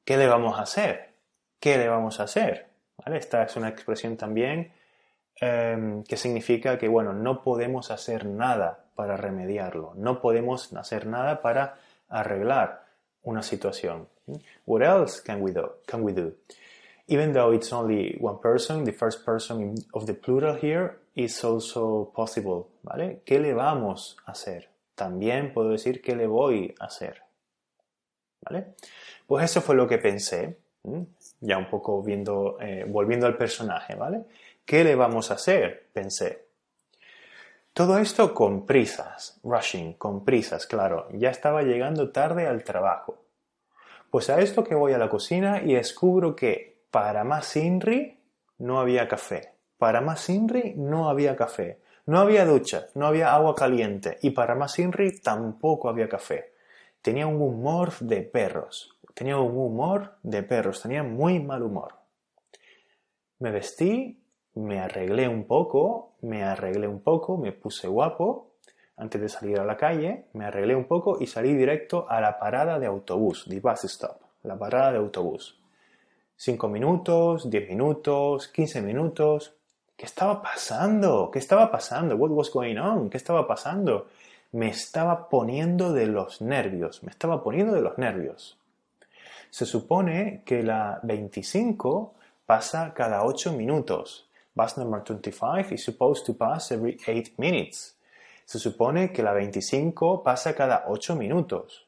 ¿Qué 0.04 0.18
le 0.18 0.26
vamos 0.26 0.58
a 0.58 0.64
hacer? 0.64 1.12
¿Qué 1.60 1.78
le 1.78 1.90
vamos 1.90 2.20
a 2.20 2.24
hacer? 2.24 2.70
Esta 3.06 3.44
es 3.44 3.56
una 3.56 3.70
expresión 3.70 4.18
también 4.18 4.74
em, 5.40 6.04
que 6.06 6.18
significa 6.18 6.80
que, 6.80 6.88
bueno, 6.88 7.14
no 7.14 7.44
podemos 7.44 7.92
hacer 7.92 8.26
nada 8.26 8.83
para 8.96 9.18
remediarlo. 9.18 9.94
No 9.96 10.22
podemos 10.22 10.72
hacer 10.74 11.08
nada 11.08 11.42
para 11.42 11.78
arreglar 12.10 12.86
una 13.24 13.42
situación. 13.42 14.08
What 14.66 14.82
else 14.82 15.22
can 15.24 15.42
we 15.42 15.52
do? 15.52 15.74
Can 15.86 16.04
we 16.04 16.14
do? 16.14 16.34
Even 17.08 17.34
though 17.34 17.54
it's 17.54 17.74
only 17.74 18.18
one 18.20 18.40
person, 18.42 18.86
the 18.86 18.94
first 18.94 19.26
person 19.26 19.76
of 19.94 20.06
the 20.06 20.14
plural 20.14 20.56
here 20.56 21.00
is 21.16 21.44
also 21.44 22.12
possible, 22.16 22.68
¿vale? 22.84 23.22
¿Qué 23.26 23.40
le 23.40 23.54
vamos 23.54 24.18
a 24.26 24.32
hacer? 24.32 24.70
También 24.96 25.54
puedo 25.54 25.70
decir 25.70 26.02
qué 26.02 26.16
le 26.16 26.28
voy 26.28 26.74
a 26.80 26.86
hacer. 26.86 27.24
¿Vale? 28.42 28.76
Pues 29.28 29.46
eso 29.46 29.62
fue 29.62 29.76
lo 29.76 29.88
que 29.88 29.98
pensé, 29.98 30.58
ya 31.40 31.58
un 31.58 31.70
poco 31.70 32.02
viendo, 32.02 32.58
eh, 32.60 32.86
volviendo 32.88 33.26
al 33.26 33.38
personaje, 33.38 33.96
¿vale? 33.96 34.24
¿Qué 34.66 34.84
le 34.84 34.96
vamos 34.96 35.32
a 35.32 35.36
hacer? 35.36 35.90
Pensé. 35.94 36.46
Todo 37.74 37.98
esto 37.98 38.36
con 38.36 38.68
prisas, 38.68 39.40
rushing, 39.42 39.94
con 39.94 40.24
prisas, 40.24 40.68
claro, 40.68 41.08
ya 41.12 41.32
estaba 41.32 41.64
llegando 41.64 42.12
tarde 42.12 42.46
al 42.46 42.64
trabajo. 42.64 43.24
Pues 44.12 44.30
a 44.30 44.40
esto 44.40 44.64
que 44.64 44.76
voy 44.76 44.94
a 44.94 45.00
la 45.00 45.10
cocina 45.10 45.60
y 45.60 45.74
descubro 45.74 46.36
que 46.36 46.84
para 46.92 47.24
más 47.24 47.56
Inri 47.56 48.20
no 48.60 48.80
había 48.80 49.08
café. 49.08 49.54
Para 49.80 50.02
más 50.02 50.30
Inri 50.30 50.76
no 50.78 51.10
había 51.10 51.36
café. 51.36 51.80
No 52.06 52.20
había 52.20 52.46
ducha, 52.46 52.90
no 52.94 53.08
había 53.08 53.34
agua 53.34 53.56
caliente 53.56 54.20
y 54.22 54.30
para 54.30 54.54
más 54.54 54.78
Inri 54.78 55.20
tampoco 55.20 55.90
había 55.90 56.08
café. 56.08 56.54
Tenía 57.02 57.26
un 57.26 57.42
humor 57.42 57.94
de 58.02 58.22
perros. 58.22 58.96
Tenía 59.16 59.38
un 59.38 59.58
humor 59.58 60.18
de 60.22 60.44
perros, 60.44 60.80
tenía 60.80 61.02
muy 61.02 61.40
mal 61.40 61.64
humor. 61.64 61.96
Me 63.40 63.50
vestí 63.50 64.23
me 64.56 64.80
arreglé 64.80 65.28
un 65.28 65.46
poco, 65.46 66.14
me 66.22 66.44
arreglé 66.44 66.88
un 66.88 67.02
poco, 67.02 67.38
me 67.38 67.52
puse 67.52 67.88
guapo 67.88 68.52
antes 68.98 69.20
de 69.20 69.30
salir 69.30 69.60
a 69.60 69.66
la 69.66 69.76
calle, 69.76 70.26
me 70.34 70.46
arreglé 70.46 70.76
un 70.76 70.86
poco 70.86 71.18
y 71.20 71.28
salí 71.28 71.54
directo 71.54 72.06
a 72.10 72.22
la 72.22 72.38
parada 72.38 72.78
de 72.80 72.86
autobús, 72.86 73.46
the 73.50 73.60
bus 73.60 73.84
stop, 73.86 74.22
la 74.44 74.58
parada 74.58 74.92
de 74.92 75.00
autobús. 75.00 75.60
Cinco 76.36 76.68
minutos, 76.68 77.50
diez 77.50 77.68
minutos, 77.68 78.48
quince 78.50 78.82
minutos. 78.82 79.56
¿Qué 79.96 80.06
estaba 80.06 80.42
pasando? 80.42 81.30
¿Qué 81.32 81.40
estaba 81.40 81.72
pasando? 81.72 82.16
What 82.16 82.32
was 82.32 82.52
going 82.52 82.78
on? 82.78 83.10
¿Qué 83.10 83.18
estaba 83.18 83.48
pasando? 83.48 84.08
Me 84.52 84.70
estaba 84.70 85.30
poniendo 85.30 85.94
de 85.94 86.08
los 86.08 86.42
nervios, 86.42 87.02
me 87.04 87.10
estaba 87.10 87.44
poniendo 87.44 87.74
de 87.74 87.82
los 87.82 87.98
nervios. 87.98 88.58
Se 89.50 89.66
supone 89.66 90.42
que 90.46 90.64
la 90.64 91.00
25 91.04 92.14
pasa 92.46 92.94
cada 92.94 93.24
8 93.24 93.54
minutos 93.54 94.28
Bus 94.56 94.78
number 94.78 95.02
25 95.02 95.72
is 95.74 95.84
supposed 95.84 96.26
to 96.28 96.34
pass 96.36 96.72
every 96.72 96.98
8 97.08 97.40
minutes. 97.40 97.98
Se 98.46 98.60
supone 98.60 99.12
que 99.12 99.24
la 99.24 99.34
25 99.34 100.22
pasa 100.22 100.54
cada 100.54 100.84
8 100.88 101.16
minutos. 101.16 101.88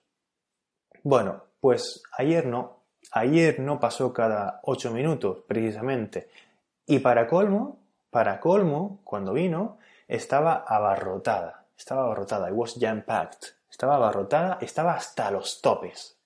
Bueno, 1.04 1.44
pues 1.60 2.02
ayer 2.18 2.48
no. 2.48 2.80
Ayer 3.12 3.60
no 3.60 3.80
pasó 3.80 4.12
cada 4.12 4.62
8 4.64 4.92
minutos, 4.92 5.44
precisamente. 5.48 6.28
Y 6.88 7.00
para 7.00 7.28
colmo, 7.28 7.78
para 8.10 8.40
colmo, 8.40 9.02
cuando 9.04 9.34
vino, 9.34 9.78
estaba 10.08 10.66
abarrotada. 10.68 11.68
Estaba 11.78 12.06
abarrotada. 12.06 12.50
It 12.50 12.56
was 12.56 12.80
jam-packed. 12.80 13.54
Estaba 13.70 13.98
abarrotada, 13.98 14.58
estaba 14.60 14.96
hasta 14.96 15.30
los 15.30 15.62
topes. 15.62 16.18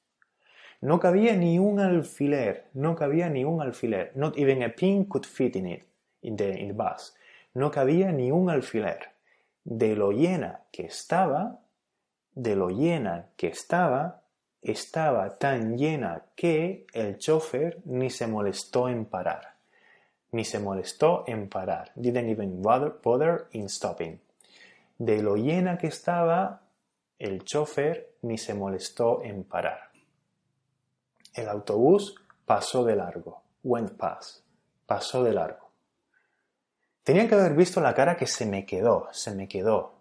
No 0.80 1.02
cabía 1.02 1.36
ni 1.36 1.60
un 1.60 1.82
alfiler. 1.82 2.70
No 2.74 2.96
cabía 2.96 3.30
ni 3.30 3.44
un 3.44 3.62
alfiler. 3.62 4.14
Not 4.16 4.38
even 4.38 4.64
a 4.64 4.70
pin 4.70 5.04
could 5.04 5.26
fit 5.26 5.58
in 5.58 5.68
it 5.68 5.89
in 6.22 6.36
the, 6.36 6.72
bus. 6.74 7.16
No 7.54 7.72
cabía 7.72 8.12
ni 8.12 8.32
un 8.32 8.50
alfiler. 8.50 9.14
De 9.64 9.96
lo 9.96 10.12
llena 10.12 10.62
que 10.72 10.86
estaba, 10.86 11.60
de 12.34 12.56
lo 12.56 12.70
llena 12.70 13.30
que 13.36 13.48
estaba, 13.48 14.22
estaba 14.62 15.38
tan 15.38 15.78
llena 15.78 16.26
que 16.36 16.86
el 16.94 17.18
chofer 17.18 17.82
ni 17.86 18.10
se 18.10 18.28
molestó 18.28 18.90
en 18.90 19.06
parar. 19.06 19.60
ni 20.32 20.46
se 20.46 20.60
molestó 20.60 21.24
en 21.28 21.50
parar. 21.50 21.92
Didn't 21.96 22.30
even 22.30 22.62
bother, 22.62 23.48
in 23.52 23.68
stopping. 23.68 24.20
De 24.98 25.22
lo 25.22 25.36
llena 25.36 25.78
que 25.78 25.88
estaba, 25.88 26.62
el 27.18 27.44
chofer 27.44 28.16
ni 28.22 28.38
se 28.38 28.54
molestó 28.54 29.24
en 29.24 29.44
parar. 29.44 29.90
El 31.34 31.50
autobús 31.50 32.16
pasó 32.46 32.84
de 32.84 32.96
largo. 32.96 33.44
Went 33.64 33.98
past. 33.98 34.46
Pasó 34.86 35.24
de 35.24 35.34
largo. 35.34 35.69
Tenía 37.04 37.28
que 37.28 37.36
haber 37.36 37.54
visto 37.54 37.82
la 37.82 37.94
cara 37.94 38.16
que 38.16 38.28
se 38.28 38.46
me 38.46 38.66
quedó, 38.66 39.08
se 39.12 39.34
me 39.34 39.48
quedó. 39.48 39.94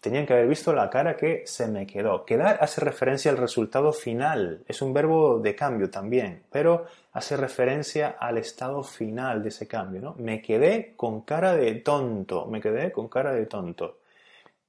Tenían 0.00 0.26
que 0.26 0.32
haber 0.32 0.48
visto 0.48 0.72
la 0.72 0.90
cara 0.90 1.16
que 1.16 1.44
se 1.46 1.68
me 1.68 1.86
quedó. 1.86 2.24
Quedar 2.24 2.58
hace 2.60 2.80
referencia 2.80 3.30
al 3.30 3.36
resultado 3.36 3.92
final. 3.92 4.64
Es 4.66 4.82
un 4.82 4.92
verbo 4.92 5.38
de 5.38 5.54
cambio 5.54 5.90
también, 5.90 6.42
pero 6.50 6.86
hace 7.12 7.36
referencia 7.36 8.16
al 8.18 8.38
estado 8.38 8.82
final 8.82 9.42
de 9.42 9.50
ese 9.50 9.68
cambio. 9.68 10.00
¿no? 10.00 10.14
Me 10.18 10.42
quedé 10.42 10.94
con 10.96 11.20
cara 11.20 11.54
de 11.54 11.76
tonto. 11.76 12.46
Me 12.46 12.60
quedé 12.60 12.90
con 12.90 13.08
cara 13.08 13.32
de 13.32 13.46
tonto. 13.46 13.98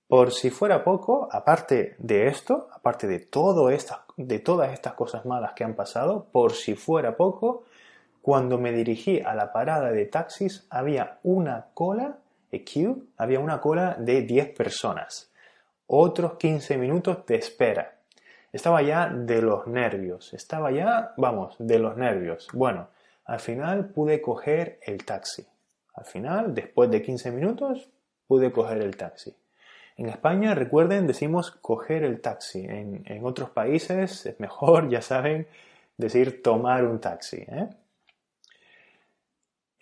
Por 0.08 0.32
si 0.32 0.52
fuera 0.52 0.84
poco, 0.84 1.28
aparte 1.32 1.96
de 1.98 2.28
esto, 2.28 2.68
aparte 2.72 3.08
de 3.08 3.20
todas 3.20 3.74
estas 4.74 4.94
cosas 4.94 5.26
malas 5.26 5.54
que 5.54 5.64
han 5.64 5.74
pasado, 5.74 6.28
por 6.32 6.54
si 6.54 6.76
fuera 6.76 7.18
poco, 7.18 7.64
cuando 8.24 8.58
me 8.58 8.72
dirigí 8.72 9.20
a 9.20 9.36
la 9.36 9.52
parada 9.52 9.92
de 9.92 10.06
taxis 10.06 10.66
había 10.70 11.20
una 11.24 11.68
cola 11.74 12.20
queue, 12.62 12.96
había 13.18 13.40
una 13.40 13.60
cola 13.60 13.98
de 14.00 14.22
10 14.22 14.56
personas. 14.56 15.32
Otros 15.88 16.36
15 16.36 16.78
minutos 16.78 17.26
de 17.26 17.36
espera. 17.36 18.00
Estaba 18.52 18.82
ya 18.82 19.10
de 19.10 19.42
los 19.42 19.68
nervios. 19.68 20.34
Estaba 20.34 20.72
ya, 20.72 21.14
vamos, 21.18 21.56
de 21.60 21.80
los 21.80 21.98
nervios. 21.98 22.48
Bueno, 22.54 22.88
al 23.26 23.40
final 23.40 23.90
pude 23.90 24.22
coger 24.22 24.80
el 24.84 25.04
taxi. 25.04 25.46
Al 25.96 26.06
final, 26.06 26.54
después 26.54 26.90
de 26.90 27.02
15 27.02 27.32
minutos, 27.32 27.90
pude 28.26 28.54
coger 28.54 28.82
el 28.82 28.96
taxi. 28.96 29.36
En 29.98 30.08
España, 30.08 30.56
recuerden, 30.56 31.08
decimos 31.08 31.52
coger 31.52 32.04
el 32.04 32.22
taxi. 32.22 32.66
En, 32.66 33.26
otros 33.26 33.50
países 33.50 34.26
es 34.26 34.40
mejor, 34.40 34.90
ya 34.90 35.02
saben, 35.02 35.48
decir 35.98 36.42
tomar 36.42 36.86
un 36.86 37.00
taxi. 37.00 37.46
¿eh? 37.48 37.68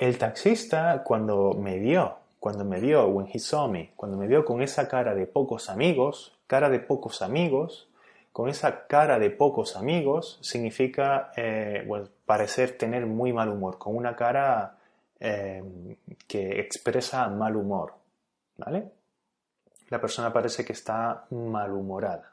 El 0.01 0.17
taxista, 0.17 1.03
cuando 1.03 1.53
me 1.53 1.77
vio 1.77 2.22
cuando 2.41 2.65
me 2.65 2.79
vio, 2.79 3.08
when 3.08 3.27
he 3.31 3.38
saw 3.38 3.67
me, 3.67 3.91
cuando 3.96 4.17
me 4.17 4.25
vio 4.25 4.43
con 4.43 4.63
esa 4.63 4.88
cara 4.88 5.13
de 5.13 5.27
pocos 5.27 5.70
amigos, 5.70 6.36
cara 6.48 6.72
de 6.72 6.79
pocos 6.79 7.22
amigos, 7.22 7.88
con 8.31 8.50
esa 8.50 8.88
cara 8.88 9.20
de 9.20 9.29
pocos 9.29 9.75
amigos 9.75 10.39
significa 10.41 11.31
eh, 11.36 11.88
parecer 12.25 12.79
tener 12.79 13.05
muy 13.05 13.31
mal 13.31 13.50
humor, 13.50 13.77
con 13.77 13.96
una 13.96 14.15
cara 14.15 14.75
eh, 15.20 15.63
que 16.27 16.60
expresa 16.60 17.29
mal 17.29 17.55
humor, 17.55 17.93
¿vale? 18.58 18.91
La 19.89 20.01
persona 20.01 20.34
parece 20.34 20.65
que 20.65 20.74
está 20.74 21.25
malhumorada. 21.29 22.31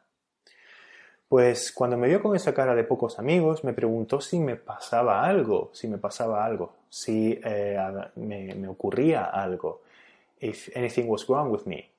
Pues 1.28 1.72
cuando 1.72 1.96
me 1.98 2.08
vio 2.08 2.22
con 2.22 2.34
esa 2.34 2.54
cara 2.54 2.74
de 2.74 2.84
pocos 2.84 3.18
amigos, 3.18 3.62
me 3.62 3.74
preguntó 3.74 4.20
si 4.20 4.38
me 4.38 4.56
pasaba 4.56 5.24
algo, 5.24 5.70
si 5.74 5.86
me 5.86 5.98
pasaba 5.98 6.44
algo, 6.44 6.72
si 6.88 7.38
eh, 7.44 7.78
me 8.16 8.68
ocurría 8.68 9.24
algo 9.24 9.82
if 10.40 10.68
anything 10.74 11.08
was 11.08 11.28
wrong 11.28 11.50
with 11.50 11.66
me. 11.66 11.90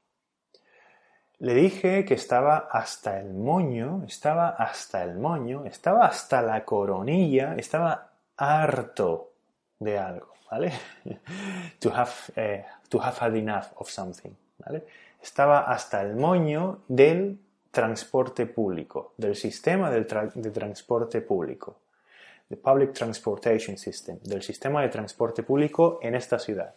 Le 1.39 1.53
dije 1.53 2.03
que 2.03 2.15
estaba 2.15 2.67
hasta 2.69 3.19
el 3.19 3.33
moño, 3.33 4.03
estaba 4.05 4.49
hasta 4.49 5.03
el 5.03 5.17
moño, 5.17 5.65
estaba 5.65 6.05
hasta 6.05 6.41
la 6.41 6.65
coronilla, 6.65 7.55
estaba 7.55 8.11
harto 8.35 9.31
de 9.79 9.97
algo, 9.97 10.33
¿vale? 10.51 10.73
to, 11.79 11.91
have, 11.91 12.11
eh, 12.35 12.65
to 12.89 12.99
have 12.99 13.17
had 13.19 13.35
enough 13.35 13.67
of 13.77 13.89
something, 13.89 14.31
¿vale? 14.57 14.85
Estaba 15.21 15.71
hasta 15.71 16.01
el 16.01 16.15
moño 16.15 16.79
del 16.89 17.39
transporte 17.71 18.45
público, 18.45 19.13
del 19.17 19.35
sistema 19.35 19.91
de 19.91 20.03
transporte 20.03 21.21
público, 21.21 21.79
the 22.49 22.57
public 22.57 22.93
transportation 22.93 23.77
system, 23.77 24.19
del 24.23 24.41
sistema 24.41 24.81
de 24.81 24.89
transporte 24.89 25.43
público 25.43 25.99
en 26.01 26.15
esta 26.15 26.39
ciudad. 26.39 26.73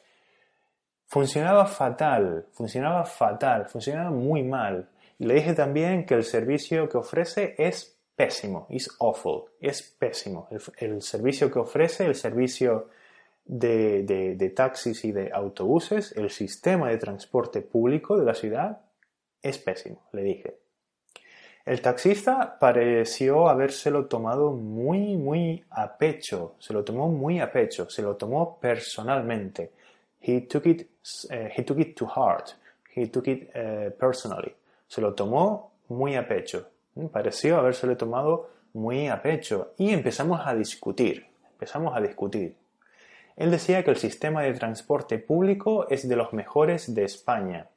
Funcionaba 1.07 1.67
fatal, 1.67 2.47
funcionaba 2.53 3.05
fatal, 3.05 3.67
funcionaba 3.67 4.11
muy 4.11 4.43
mal. 4.43 4.89
Y 5.19 5.27
le 5.27 5.35
dije 5.35 5.55
también 5.55 6.07
que 6.07 6.15
el 6.15 6.25
servicio 6.25 6.89
que 6.89 6.99
ofrece 6.99 7.55
es 7.59 7.99
pésimo, 8.17 8.67
es 8.71 8.89
awful, 9.01 9.45
es 9.61 9.83
pésimo. 9.83 10.49
El, 10.79 11.03
servicio 11.03 11.51
que 11.51 11.59
ofrece, 11.59 12.07
el 12.07 12.15
servicio 12.15 12.89
de, 13.45 14.03
de, 14.05 14.51
taxis 14.51 15.05
y 15.05 15.13
de 15.13 15.31
autobuses, 15.33 16.13
el 16.17 16.31
sistema 16.31 16.89
de 16.89 16.99
transporte 16.99 17.61
público 17.63 18.17
de 18.17 18.25
la 18.25 18.35
ciudad 18.35 18.83
es 19.43 19.59
pésimo, 19.59 20.09
le 20.13 20.23
dije. 20.23 20.59
El 21.65 21.81
taxista 21.81 22.59
pareció 22.59 23.49
habérselo 23.49 24.07
tomado 24.07 24.51
muy, 24.51 25.17
muy 25.17 25.65
a 25.71 25.97
pecho, 25.97 26.57
se 26.59 26.73
lo 26.73 26.83
tomó 26.83 27.09
muy 27.09 27.39
a 27.39 27.53
pecho, 27.53 27.89
se 27.89 28.03
lo 28.03 28.17
tomó 28.17 28.59
personalmente. 28.59 29.71
He 30.21 30.41
took 30.43 30.67
it, 30.67 30.89
uh, 31.31 31.49
he 31.57 31.63
took 31.63 31.79
it 31.79 31.97
to 31.97 32.07
heart. 32.07 32.55
He 32.95 33.07
took 33.07 33.29
it 33.29 33.51
uh, 33.55 33.91
personally. 33.99 34.55
Se 34.89 35.01
lo 35.01 35.15
tomó 35.15 35.73
muy 35.89 36.17
a 36.17 36.27
pecho. 36.27 36.69
Mm, 36.95 37.07
pareció 37.07 37.59
habérselo 37.59 37.97
tomado 37.97 38.51
muy 38.73 39.09
a 39.09 39.23
pecho. 39.23 39.75
Y 39.79 39.91
empezamos 39.91 40.41
a 40.45 40.55
discutir. 40.55 41.27
Empezamos 41.53 41.97
a 41.97 42.01
discutir. 42.01 42.57
Él 43.37 43.51
decía 43.51 43.85
que 43.85 43.91
el 43.91 43.97
sistema 43.97 44.43
de 44.43 44.53
transporte 44.55 45.19
público 45.19 45.89
es 45.89 46.09
de 46.09 46.17
los 46.17 46.33
mejores 46.33 46.93
de 46.95 47.05
España. 47.05 47.69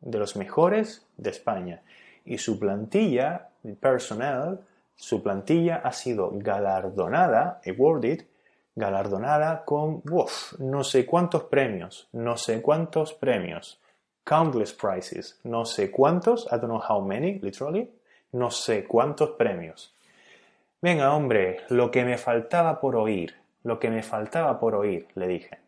De 0.00 0.18
los 0.18 0.34
mejores 0.34 1.06
de 1.16 1.30
España. 1.30 1.82
Y 2.24 2.38
su 2.38 2.58
plantilla, 2.58 3.50
personal, 3.80 4.60
su 4.94 5.22
plantilla 5.22 5.80
ha 5.84 5.92
sido 5.92 6.30
galardonada, 6.34 7.60
awarded, 7.66 8.24
galardonada 8.74 9.64
con 9.64 10.02
no 10.58 10.84
sé 10.84 11.06
cuántos 11.06 11.44
premios, 11.44 12.08
no 12.12 12.36
sé 12.36 12.62
cuántos 12.62 13.12
premios, 13.12 13.80
countless 14.24 14.72
prizes, 14.72 15.40
no 15.44 15.64
sé 15.64 15.90
cuántos, 15.90 16.46
I 16.46 16.56
don't 16.56 16.68
know 16.68 16.82
how 16.88 17.04
many, 17.04 17.38
literally, 17.40 17.90
no 18.32 18.50
sé 18.50 18.84
cuántos 18.84 19.30
premios. 19.30 19.94
Venga, 20.80 21.14
hombre, 21.14 21.60
lo 21.68 21.90
que 21.90 22.04
me 22.04 22.18
faltaba 22.18 22.80
por 22.80 22.96
oír, 22.96 23.34
lo 23.62 23.78
que 23.78 23.90
me 23.90 24.02
faltaba 24.02 24.58
por 24.58 24.74
oír, 24.74 25.06
le 25.14 25.28
dije. 25.28 25.61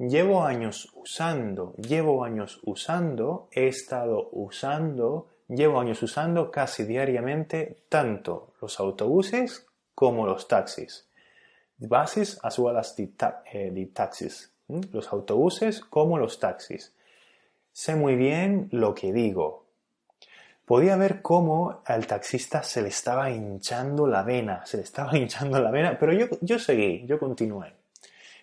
Llevo 0.00 0.44
años 0.44 0.90
usando, 0.94 1.74
llevo 1.76 2.24
años 2.24 2.60
usando, 2.64 3.48
he 3.52 3.68
estado 3.68 4.30
usando, 4.32 5.28
llevo 5.46 5.78
años 5.78 6.02
usando 6.02 6.50
casi 6.50 6.84
diariamente 6.84 7.84
tanto 7.88 8.54
los 8.60 8.80
autobuses 8.80 9.66
como 9.94 10.26
los 10.26 10.48
taxis 10.48 11.06
buses 11.80 12.38
as 12.42 12.58
well 12.58 12.76
as 12.76 12.94
the, 12.94 13.06
taxis, 13.92 14.52
los 14.68 15.12
autobuses 15.12 15.80
como 15.80 16.18
los 16.18 16.38
taxis. 16.38 16.94
Sé 17.72 17.94
muy 17.96 18.16
bien 18.16 18.68
lo 18.72 18.94
que 18.94 19.12
digo. 19.12 19.64
Podía 20.66 20.96
ver 20.96 21.22
cómo 21.22 21.82
al 21.84 22.06
taxista 22.06 22.62
se 22.62 22.82
le 22.82 22.88
estaba 22.88 23.30
hinchando 23.30 24.06
la 24.06 24.22
vena, 24.22 24.64
se 24.66 24.76
le 24.76 24.84
estaba 24.84 25.16
hinchando 25.16 25.60
la 25.60 25.70
vena, 25.70 25.98
pero 25.98 26.12
yo, 26.12 26.26
yo 26.40 26.58
seguí, 26.58 27.06
yo 27.06 27.18
continué. 27.18 27.74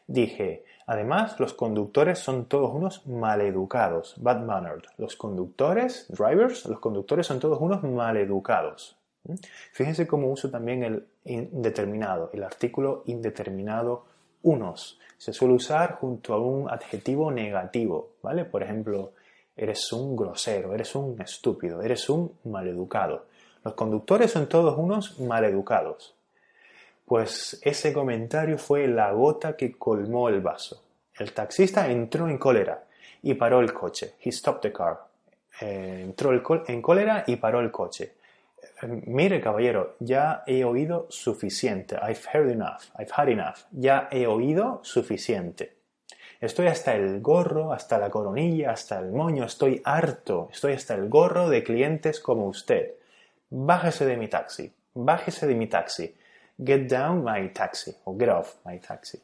Dije, 0.08 0.66
además 0.88 1.40
los 1.40 1.54
conductores 1.54 2.18
son 2.18 2.46
todos 2.46 2.74
unos 2.74 3.06
maleducados, 3.06 4.16
bad 4.18 4.40
mannered. 4.40 4.84
Los 4.98 5.16
conductores, 5.16 6.08
drivers, 6.10 6.66
los 6.66 6.80
conductores 6.80 7.28
son 7.28 7.40
todos 7.40 7.62
unos 7.62 7.84
maleducados. 7.84 8.98
Fíjense 9.74 10.08
cómo 10.08 10.32
uso 10.32 10.50
también 10.50 10.84
el 10.84 11.06
indeterminado, 11.26 12.30
el 12.34 12.44
artículo 12.44 13.04
indeterminado 13.06 14.06
unos. 14.44 15.00
Se 15.18 15.34
suele 15.34 15.56
usar 15.56 15.96
junto 15.96 16.34
a 16.34 16.40
un 16.40 16.70
adjetivo 16.70 17.32
negativo, 17.32 18.12
¿vale? 18.22 18.46
Por 18.46 18.64
ejemplo, 18.64 19.12
eres 19.56 19.92
un 19.92 20.16
grosero, 20.16 20.74
eres 20.74 20.96
un 20.96 21.20
estúpido, 21.22 21.82
eres 21.82 22.10
un 22.10 22.32
maleducado. 22.46 23.26
Los 23.64 23.74
conductores 23.74 24.32
son 24.32 24.48
todos 24.48 24.78
unos 24.78 25.20
maleducados. 25.20 26.17
Pues 27.08 27.58
ese 27.64 27.94
comentario 27.94 28.58
fue 28.58 28.86
la 28.86 29.14
gota 29.14 29.56
que 29.56 29.72
colmó 29.78 30.28
el 30.28 30.42
vaso. 30.42 30.84
El 31.18 31.32
taxista 31.32 31.90
entró 31.90 32.28
en 32.28 32.38
cólera 32.38 32.84
y 33.24 33.34
paró 33.36 33.62
el 33.62 33.72
coche. 33.74 34.16
He 34.22 34.30
stopped 34.30 34.60
the 34.60 34.74
car. 34.74 35.06
Eh, 35.62 36.02
entró 36.04 36.34
en 36.68 36.82
cólera 36.82 37.24
y 37.26 37.38
paró 37.38 37.62
el 37.62 37.72
coche. 37.72 38.16
Mire, 39.06 39.40
caballero, 39.40 39.96
ya 40.02 40.44
he 40.46 40.66
oído 40.66 41.08
suficiente. 41.10 41.96
I've 41.96 42.28
heard 42.34 42.50
enough. 42.50 42.82
I've 43.00 43.14
had 43.16 43.30
enough. 43.30 43.60
Ya 43.72 44.10
he 44.12 44.28
oído 44.28 44.82
suficiente. 44.84 45.78
Estoy 46.42 46.68
hasta 46.68 46.94
el 46.94 47.22
gorro, 47.22 47.72
hasta 47.72 48.00
la 48.00 48.10
coronilla, 48.10 48.72
hasta 48.72 49.00
el 49.00 49.14
moño. 49.14 49.46
Estoy 49.46 49.82
harto. 49.86 50.50
Estoy 50.52 50.74
hasta 50.74 50.96
el 50.96 51.08
gorro 51.08 51.48
de 51.48 51.64
clientes 51.64 52.20
como 52.20 52.48
usted. 52.48 52.96
Bájese 53.50 54.06
de 54.06 54.18
mi 54.18 54.28
taxi. 54.28 54.74
Bájese 54.94 55.48
de 55.48 55.56
mi 55.56 55.68
taxi. 55.68 56.14
Get 56.58 56.90
down 56.90 57.24
my 57.24 57.50
taxi. 57.50 57.96
O 58.06 58.18
get 58.18 58.30
off 58.30 58.56
my 58.66 58.80
taxi. 58.80 59.20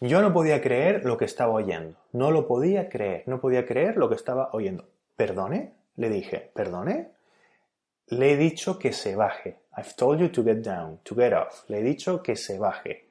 Yo 0.00 0.22
no 0.22 0.32
podía 0.32 0.60
creer 0.60 1.04
lo 1.04 1.16
que 1.16 1.26
estaba 1.26 1.52
oyendo. 1.52 1.96
No 2.12 2.30
lo 2.30 2.46
podía 2.46 2.88
creer. 2.88 3.24
No 3.26 3.40
podía 3.40 3.66
creer 3.66 3.96
lo 3.96 4.08
que 4.08 4.14
estaba 4.14 4.50
oyendo. 4.52 4.88
¿Perdone? 5.16 5.74
Le 5.96 6.08
dije. 6.08 6.50
¿Perdone? 6.54 7.10
Le 8.06 8.32
he 8.32 8.36
dicho 8.36 8.78
que 8.78 8.92
se 8.92 9.14
baje. 9.14 9.58
I've 9.76 9.94
told 9.96 10.18
you 10.18 10.28
to 10.30 10.42
get 10.42 10.62
down, 10.62 10.98
to 11.04 11.14
get 11.14 11.32
off. 11.32 11.68
Le 11.68 11.78
he 11.78 11.82
dicho 11.82 12.22
que 12.22 12.34
se 12.34 12.58
baje. 12.58 13.06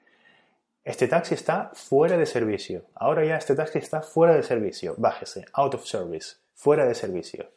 Este 0.83 1.07
taxi 1.07 1.35
está 1.35 1.71
fuera 1.73 2.17
de 2.17 2.25
servicio. 2.25 2.83
Ahora 2.95 3.23
ya 3.23 3.37
este 3.37 3.55
taxi 3.55 3.77
está 3.77 4.01
fuera 4.01 4.33
de 4.35 4.43
servicio. 4.43 4.95
Bájese. 4.97 5.45
Out 5.53 5.75
of 5.75 5.85
service. 5.85 6.35
Fuera 6.55 6.85
de 6.85 6.95
servicio. 6.95 7.51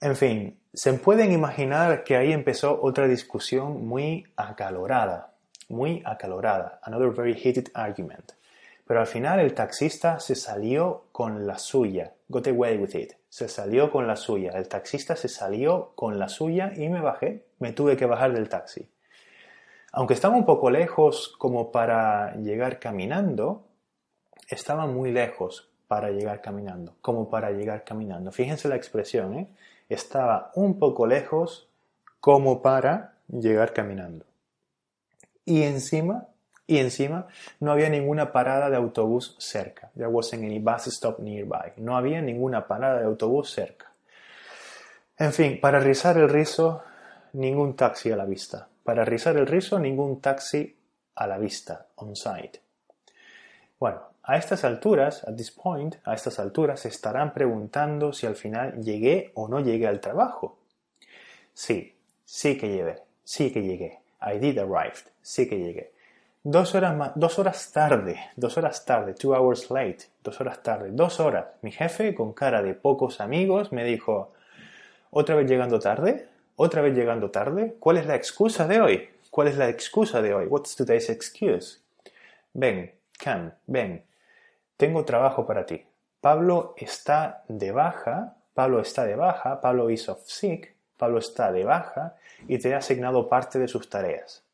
En 0.00 0.16
fin, 0.16 0.60
se 0.72 0.92
pueden 0.94 1.32
imaginar 1.32 2.04
que 2.04 2.16
ahí 2.16 2.32
empezó 2.32 2.80
otra 2.82 3.08
discusión 3.08 3.86
muy 3.86 4.26
acalorada 4.36 5.28
muy 5.68 6.02
acalorada. 6.04 6.80
Another 6.82 7.10
very 7.10 7.34
heated 7.34 7.68
argument. 7.74 8.32
Pero 8.86 9.00
al 9.00 9.06
final 9.06 9.38
el 9.40 9.54
taxista 9.54 10.18
se 10.18 10.34
salió 10.34 11.04
con 11.12 11.46
la 11.46 11.58
suya. 11.58 12.14
Got 12.28 12.48
away 12.48 12.78
with 12.78 12.94
it. 12.94 13.12
Se 13.28 13.48
salió 13.48 13.90
con 13.90 14.06
la 14.06 14.16
suya. 14.16 14.52
El 14.52 14.68
taxista 14.68 15.14
se 15.14 15.28
salió 15.28 15.92
con 15.94 16.18
la 16.18 16.28
suya 16.28 16.72
y 16.74 16.88
me 16.88 17.00
bajé. 17.00 17.44
Me 17.58 17.72
tuve 17.72 17.96
que 17.96 18.06
bajar 18.06 18.32
del 18.32 18.48
taxi. 18.48 18.88
Aunque 19.92 20.14
estaba 20.14 20.36
un 20.36 20.46
poco 20.46 20.70
lejos 20.70 21.34
como 21.38 21.70
para 21.70 22.34
llegar 22.36 22.78
caminando, 22.78 23.66
estaba 24.48 24.86
muy 24.86 25.12
lejos 25.12 25.70
para 25.86 26.10
llegar 26.10 26.40
caminando, 26.42 26.96
como 27.00 27.30
para 27.30 27.50
llegar 27.50 27.84
caminando. 27.84 28.30
Fíjense 28.30 28.68
la 28.68 28.76
expresión, 28.76 29.34
¿eh? 29.34 29.48
Estaba 29.88 30.52
un 30.54 30.78
poco 30.78 31.06
lejos 31.06 31.68
como 32.20 32.62
para 32.62 33.14
llegar 33.28 33.72
caminando 33.72 34.28
y 35.48 35.62
encima, 35.62 36.26
y 36.66 36.76
encima 36.76 37.26
no 37.58 37.72
había 37.72 37.88
ninguna 37.88 38.32
parada 38.32 38.68
de 38.68 38.76
autobús 38.76 39.34
cerca. 39.38 39.90
There 39.94 40.08
wasn't 40.08 40.44
any 40.44 40.58
bus 40.58 40.88
stop 40.88 41.20
nearby. 41.20 41.72
No 41.78 41.96
había 41.96 42.20
ninguna 42.20 42.68
parada 42.68 42.98
de 42.98 43.06
autobús 43.06 43.50
cerca. 43.50 43.90
En 45.16 45.32
fin, 45.32 45.58
para 45.58 45.80
rizar 45.80 46.18
el 46.18 46.28
rizo, 46.28 46.82
ningún 47.32 47.76
taxi 47.76 48.12
a 48.12 48.16
la 48.16 48.26
vista. 48.26 48.68
Para 48.84 49.06
rizar 49.06 49.38
el 49.38 49.46
rizo, 49.46 49.78
ningún 49.78 50.20
taxi 50.20 50.76
a 51.14 51.26
la 51.26 51.38
vista, 51.38 51.86
on 51.96 52.14
site. 52.14 52.60
Bueno, 53.80 54.02
a 54.28 54.36
estas 54.36 54.62
alturas, 54.62 55.24
at 55.26 55.36
this 55.36 55.50
point, 55.50 55.96
a 56.04 56.12
estas 56.12 56.38
alturas, 56.38 56.80
se 56.80 56.88
estarán 56.88 57.32
preguntando 57.32 58.12
si 58.12 58.26
al 58.26 58.36
final 58.36 58.78
llegué 58.82 59.32
o 59.34 59.48
no 59.48 59.60
llegué 59.60 59.86
al 59.86 60.00
trabajo. 60.00 60.58
Sí, 61.54 61.96
sí 62.26 62.58
que 62.58 62.68
llegué, 62.68 62.96
sí 63.24 63.50
que 63.50 63.62
llegué. 63.62 64.00
I 64.20 64.38
did 64.38 64.58
arrive. 64.58 64.98
Sí 65.22 65.48
que 65.48 65.58
llegué. 65.58 65.92
Dos 66.42 66.74
horas, 66.74 66.94
más, 66.94 67.12
dos 67.14 67.38
horas 67.38 67.72
tarde, 67.72 68.20
dos 68.36 68.58
horas 68.58 68.84
tarde, 68.84 69.14
two 69.14 69.34
hours 69.34 69.70
late, 69.70 70.10
dos 70.22 70.38
horas 70.42 70.62
tarde, 70.62 70.90
dos 70.92 71.20
horas. 71.20 71.46
Mi 71.62 71.72
jefe, 71.72 72.14
con 72.14 72.34
cara 72.34 72.62
de 72.62 72.74
pocos 72.74 73.22
amigos, 73.22 73.72
me 73.72 73.82
dijo, 73.82 74.34
¿otra 75.10 75.36
vez 75.36 75.48
llegando 75.48 75.78
tarde? 75.78 76.28
¿Otra 76.56 76.82
vez 76.82 76.94
llegando 76.94 77.30
tarde? 77.30 77.76
¿Cuál 77.80 77.96
es 77.96 78.04
la 78.04 78.16
excusa 78.16 78.68
de 78.68 78.78
hoy? 78.82 79.08
¿Cuál 79.30 79.48
es 79.48 79.56
la 79.56 79.70
excusa 79.70 80.20
de 80.20 80.34
hoy? 80.34 80.44
What's 80.48 80.76
today's 80.76 81.08
excuse? 81.08 81.78
Ven, 82.52 82.92
come, 83.24 83.52
ven. 83.66 84.07
Tengo 84.78 85.04
trabajo 85.04 85.44
para 85.44 85.66
ti. 85.66 85.84
Pablo 86.20 86.74
está 86.76 87.42
de 87.48 87.72
baja, 87.72 88.36
Pablo 88.54 88.80
está 88.80 89.04
de 89.04 89.16
baja, 89.16 89.60
Pablo 89.60 89.90
is 89.90 90.08
off 90.08 90.22
sick, 90.24 90.72
Pablo 90.96 91.18
está 91.18 91.50
de 91.50 91.64
baja 91.64 92.14
y 92.46 92.58
te 92.58 92.74
ha 92.74 92.78
asignado 92.78 93.28
parte 93.28 93.58
de 93.58 93.66
sus 93.66 93.90
tareas. 93.90 94.44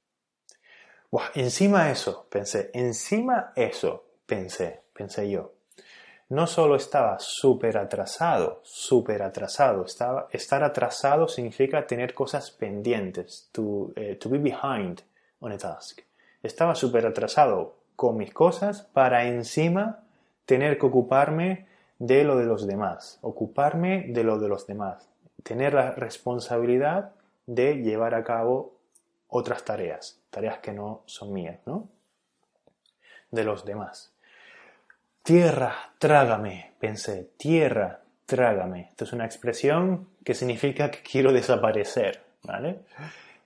Buah, 1.10 1.30
encima 1.34 1.90
eso, 1.90 2.26
pensé, 2.30 2.70
encima 2.72 3.52
eso, 3.54 4.04
pensé, 4.24 4.84
pensé 4.94 5.28
yo. 5.28 5.52
No 6.30 6.46
solo 6.46 6.76
estaba 6.76 7.18
súper 7.18 7.76
atrasado, 7.76 8.60
súper 8.64 9.22
atrasado, 9.22 9.84
estaba, 9.84 10.28
estar 10.32 10.64
atrasado 10.64 11.28
significa 11.28 11.86
tener 11.86 12.14
cosas 12.14 12.50
pendientes, 12.50 13.50
to, 13.52 13.92
eh, 13.94 14.16
to 14.16 14.30
be 14.30 14.38
behind 14.38 15.02
on 15.40 15.52
a 15.52 15.58
task. 15.58 16.00
Estaba 16.42 16.74
súper 16.74 17.06
atrasado 17.06 17.76
con 17.94 18.16
mis 18.16 18.32
cosas 18.32 18.88
para 18.94 19.26
encima 19.26 20.03
tener 20.46 20.78
que 20.78 20.86
ocuparme 20.86 21.66
de 21.98 22.24
lo 22.24 22.36
de 22.36 22.44
los 22.44 22.66
demás, 22.66 23.18
ocuparme 23.22 24.06
de 24.08 24.24
lo 24.24 24.38
de 24.38 24.48
los 24.48 24.66
demás 24.66 25.08
tener 25.44 25.74
la 25.74 25.92
responsabilidad 25.92 27.12
de 27.46 27.76
llevar 27.76 28.14
a 28.14 28.24
cabo 28.24 28.74
otras 29.28 29.64
tareas, 29.64 30.18
tareas 30.30 30.58
que 30.58 30.72
no 30.72 31.02
son 31.06 31.32
mías, 31.32 31.60
¿no? 31.66 31.88
De 33.30 33.44
los 33.44 33.64
demás. 33.64 34.12
Tierra, 35.22 35.92
trágame, 35.98 36.72
pensé, 36.80 37.30
tierra, 37.36 38.00
trágame. 38.26 38.88
Esto 38.90 39.04
es 39.04 39.12
una 39.12 39.26
expresión 39.26 40.08
que 40.24 40.34
significa 40.34 40.90
que 40.90 41.00
quiero 41.02 41.32
desaparecer, 41.32 42.22
¿vale? 42.42 42.80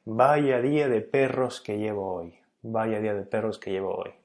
Vaya 0.04 0.61
día 0.61 0.88
de 0.88 1.00
perros 1.00 1.61
que 1.61 1.78
llevo 1.78 2.14
hoy, 2.14 2.38
vaya 2.62 3.00
día 3.00 3.14
de 3.14 3.22
perros 3.22 3.58
que 3.58 3.72
llevo 3.72 3.96
hoy. 3.96 4.17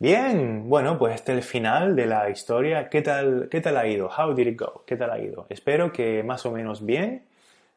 Bien, 0.00 0.68
bueno, 0.68 0.96
pues 0.96 1.16
este 1.16 1.32
es 1.32 1.38
el 1.38 1.42
final 1.44 1.96
de 1.96 2.06
la 2.06 2.30
historia. 2.30 2.88
¿Qué 2.88 3.02
tal, 3.02 3.48
¿Qué 3.50 3.60
tal 3.60 3.76
ha 3.76 3.84
ido? 3.84 4.08
How 4.08 4.32
did 4.32 4.46
it 4.46 4.60
go? 4.60 4.84
¿Qué 4.86 4.96
tal 4.96 5.10
ha 5.10 5.18
ido? 5.18 5.46
Espero 5.48 5.90
que 5.90 6.22
más 6.22 6.46
o 6.46 6.52
menos 6.52 6.86
bien. 6.86 7.24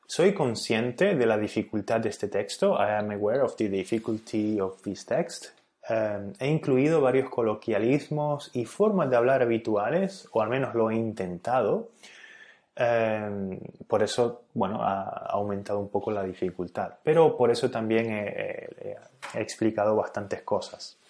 Soy 0.05 0.35
consciente 0.35 1.15
de 1.15 1.25
la 1.25 1.39
dificultad 1.39 1.99
de 1.99 2.09
este 2.09 2.27
texto. 2.27 2.75
I 2.75 2.91
am 2.99 3.09
aware 3.09 3.41
of 3.41 3.55
the 3.55 3.69
difficulty 3.69 4.59
of 4.59 4.79
this 4.83 5.03
text. 5.03 5.47
Um, 5.89 6.33
he 6.39 6.47
incluido 6.47 7.01
varios 7.01 7.27
coloquialismos 7.27 8.51
y 8.53 8.65
formas 8.65 9.09
de 9.09 9.15
hablar 9.15 9.41
habituales, 9.41 10.29
o 10.31 10.43
al 10.43 10.49
menos 10.49 10.75
lo 10.75 10.91
he 10.91 10.95
intentado. 10.95 11.89
Um, 12.77 13.57
por 13.87 14.03
eso, 14.03 14.43
bueno, 14.53 14.83
ha 14.83 15.25
aumentado 15.31 15.79
un 15.79 15.89
poco 15.89 16.11
la 16.11 16.21
dificultad. 16.23 16.93
Pero 17.03 17.35
por 17.35 17.49
eso 17.49 17.71
también 17.71 18.11
he 18.11 18.95
explicado 19.33 19.95
bastantes 19.95 20.43
cosas. 20.43 21.00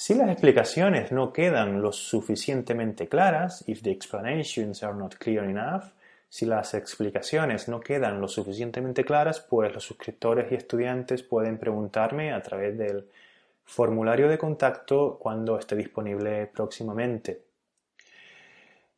Si 0.00 0.14
las 0.14 0.30
explicaciones 0.30 1.12
no 1.12 1.30
quedan 1.30 1.82
lo 1.82 1.92
suficientemente 1.92 3.06
claras, 3.06 3.62
if 3.68 3.82
the 3.82 3.90
explanations 3.90 4.82
are 4.82 4.94
not 4.94 5.16
clear 5.16 5.44
enough, 5.44 5.92
si 6.26 6.46
las 6.46 6.72
explicaciones 6.72 7.68
no 7.68 7.80
quedan 7.80 8.18
lo 8.18 8.26
suficientemente 8.26 9.04
claras, 9.04 9.40
pues 9.40 9.74
los 9.74 9.84
suscriptores 9.84 10.50
y 10.50 10.54
estudiantes 10.54 11.22
pueden 11.22 11.58
preguntarme 11.58 12.32
a 12.32 12.40
través 12.40 12.78
del 12.78 13.10
formulario 13.62 14.30
de 14.30 14.38
contacto 14.38 15.18
cuando 15.20 15.58
esté 15.58 15.76
disponible 15.76 16.46
próximamente. 16.46 17.42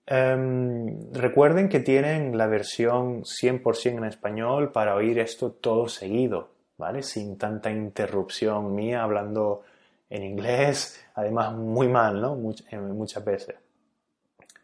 Em, 0.06 1.12
recuerden 1.12 1.68
que 1.68 1.80
tienen 1.80 2.38
la 2.38 2.46
versión 2.46 3.24
100% 3.24 3.98
en 3.98 4.04
español 4.04 4.70
para 4.70 4.94
oír 4.94 5.18
esto 5.18 5.50
todo 5.50 5.88
seguido, 5.88 6.50
¿vale? 6.78 7.02
Sin 7.02 7.38
tanta 7.38 7.72
interrupción 7.72 8.72
mía 8.76 9.02
hablando 9.02 9.64
en 10.12 10.24
inglés, 10.24 11.02
además 11.14 11.54
muy 11.54 11.88
mal, 11.88 12.20
¿no? 12.20 12.36
Eh, 12.70 12.76
muchas 12.76 13.24
veces. 13.24 13.56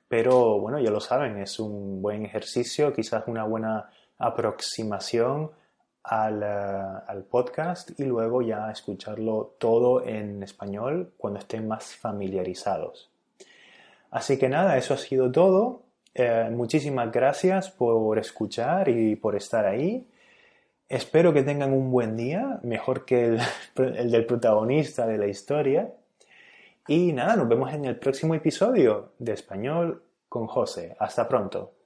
Pero 0.06 0.58
bueno, 0.60 0.78
ya 0.78 0.90
lo 0.90 1.00
saben, 1.00 1.38
es 1.38 1.58
un 1.58 2.02
buen 2.02 2.26
ejercicio, 2.26 2.92
quizás 2.92 3.24
una 3.26 3.44
buena 3.44 3.88
aproximación 4.18 5.50
al, 6.02 6.42
eh, 6.42 6.46
al, 7.06 7.22
podcast 7.24 7.98
y 7.98 8.04
luego 8.04 8.42
ya 8.42 8.70
escucharlo 8.70 9.54
todo 9.58 10.04
en 10.04 10.42
español 10.42 11.14
cuando 11.16 11.38
estén 11.38 11.66
más 11.66 11.96
familiarizados. 11.96 13.10
Así 14.10 14.38
que 14.38 14.50
nada, 14.50 14.76
eso 14.76 14.92
ha 14.92 14.98
sido 14.98 15.32
todo. 15.32 15.82
Eh, 16.14 16.50
muchísimas 16.52 17.10
gracias 17.10 17.70
por 17.70 18.18
escuchar 18.18 18.90
y 18.90 19.16
por 19.16 19.34
estar 19.34 19.64
ahí. 19.64 20.06
Espero 20.88 21.34
que 21.34 21.42
tengan 21.42 21.72
un 21.72 21.90
buen 21.90 22.16
día, 22.16 22.60
mejor 22.62 23.04
que 23.04 23.26
el, 23.26 23.40
el, 23.76 24.10
del 24.10 24.26
protagonista 24.26 25.06
de 25.06 25.18
la 25.18 25.26
historia. 25.26 25.92
Y 26.86 27.12
nada, 27.12 27.36
nos 27.36 27.48
vemos 27.48 27.72
en 27.74 27.84
el 27.84 27.96
próximo 27.98 28.34
episodio 28.34 29.12
de 29.18 29.32
Español 29.32 30.02
con 30.28 30.46
José. 30.46 30.96
Hasta 30.98 31.28
pronto. 31.28 31.77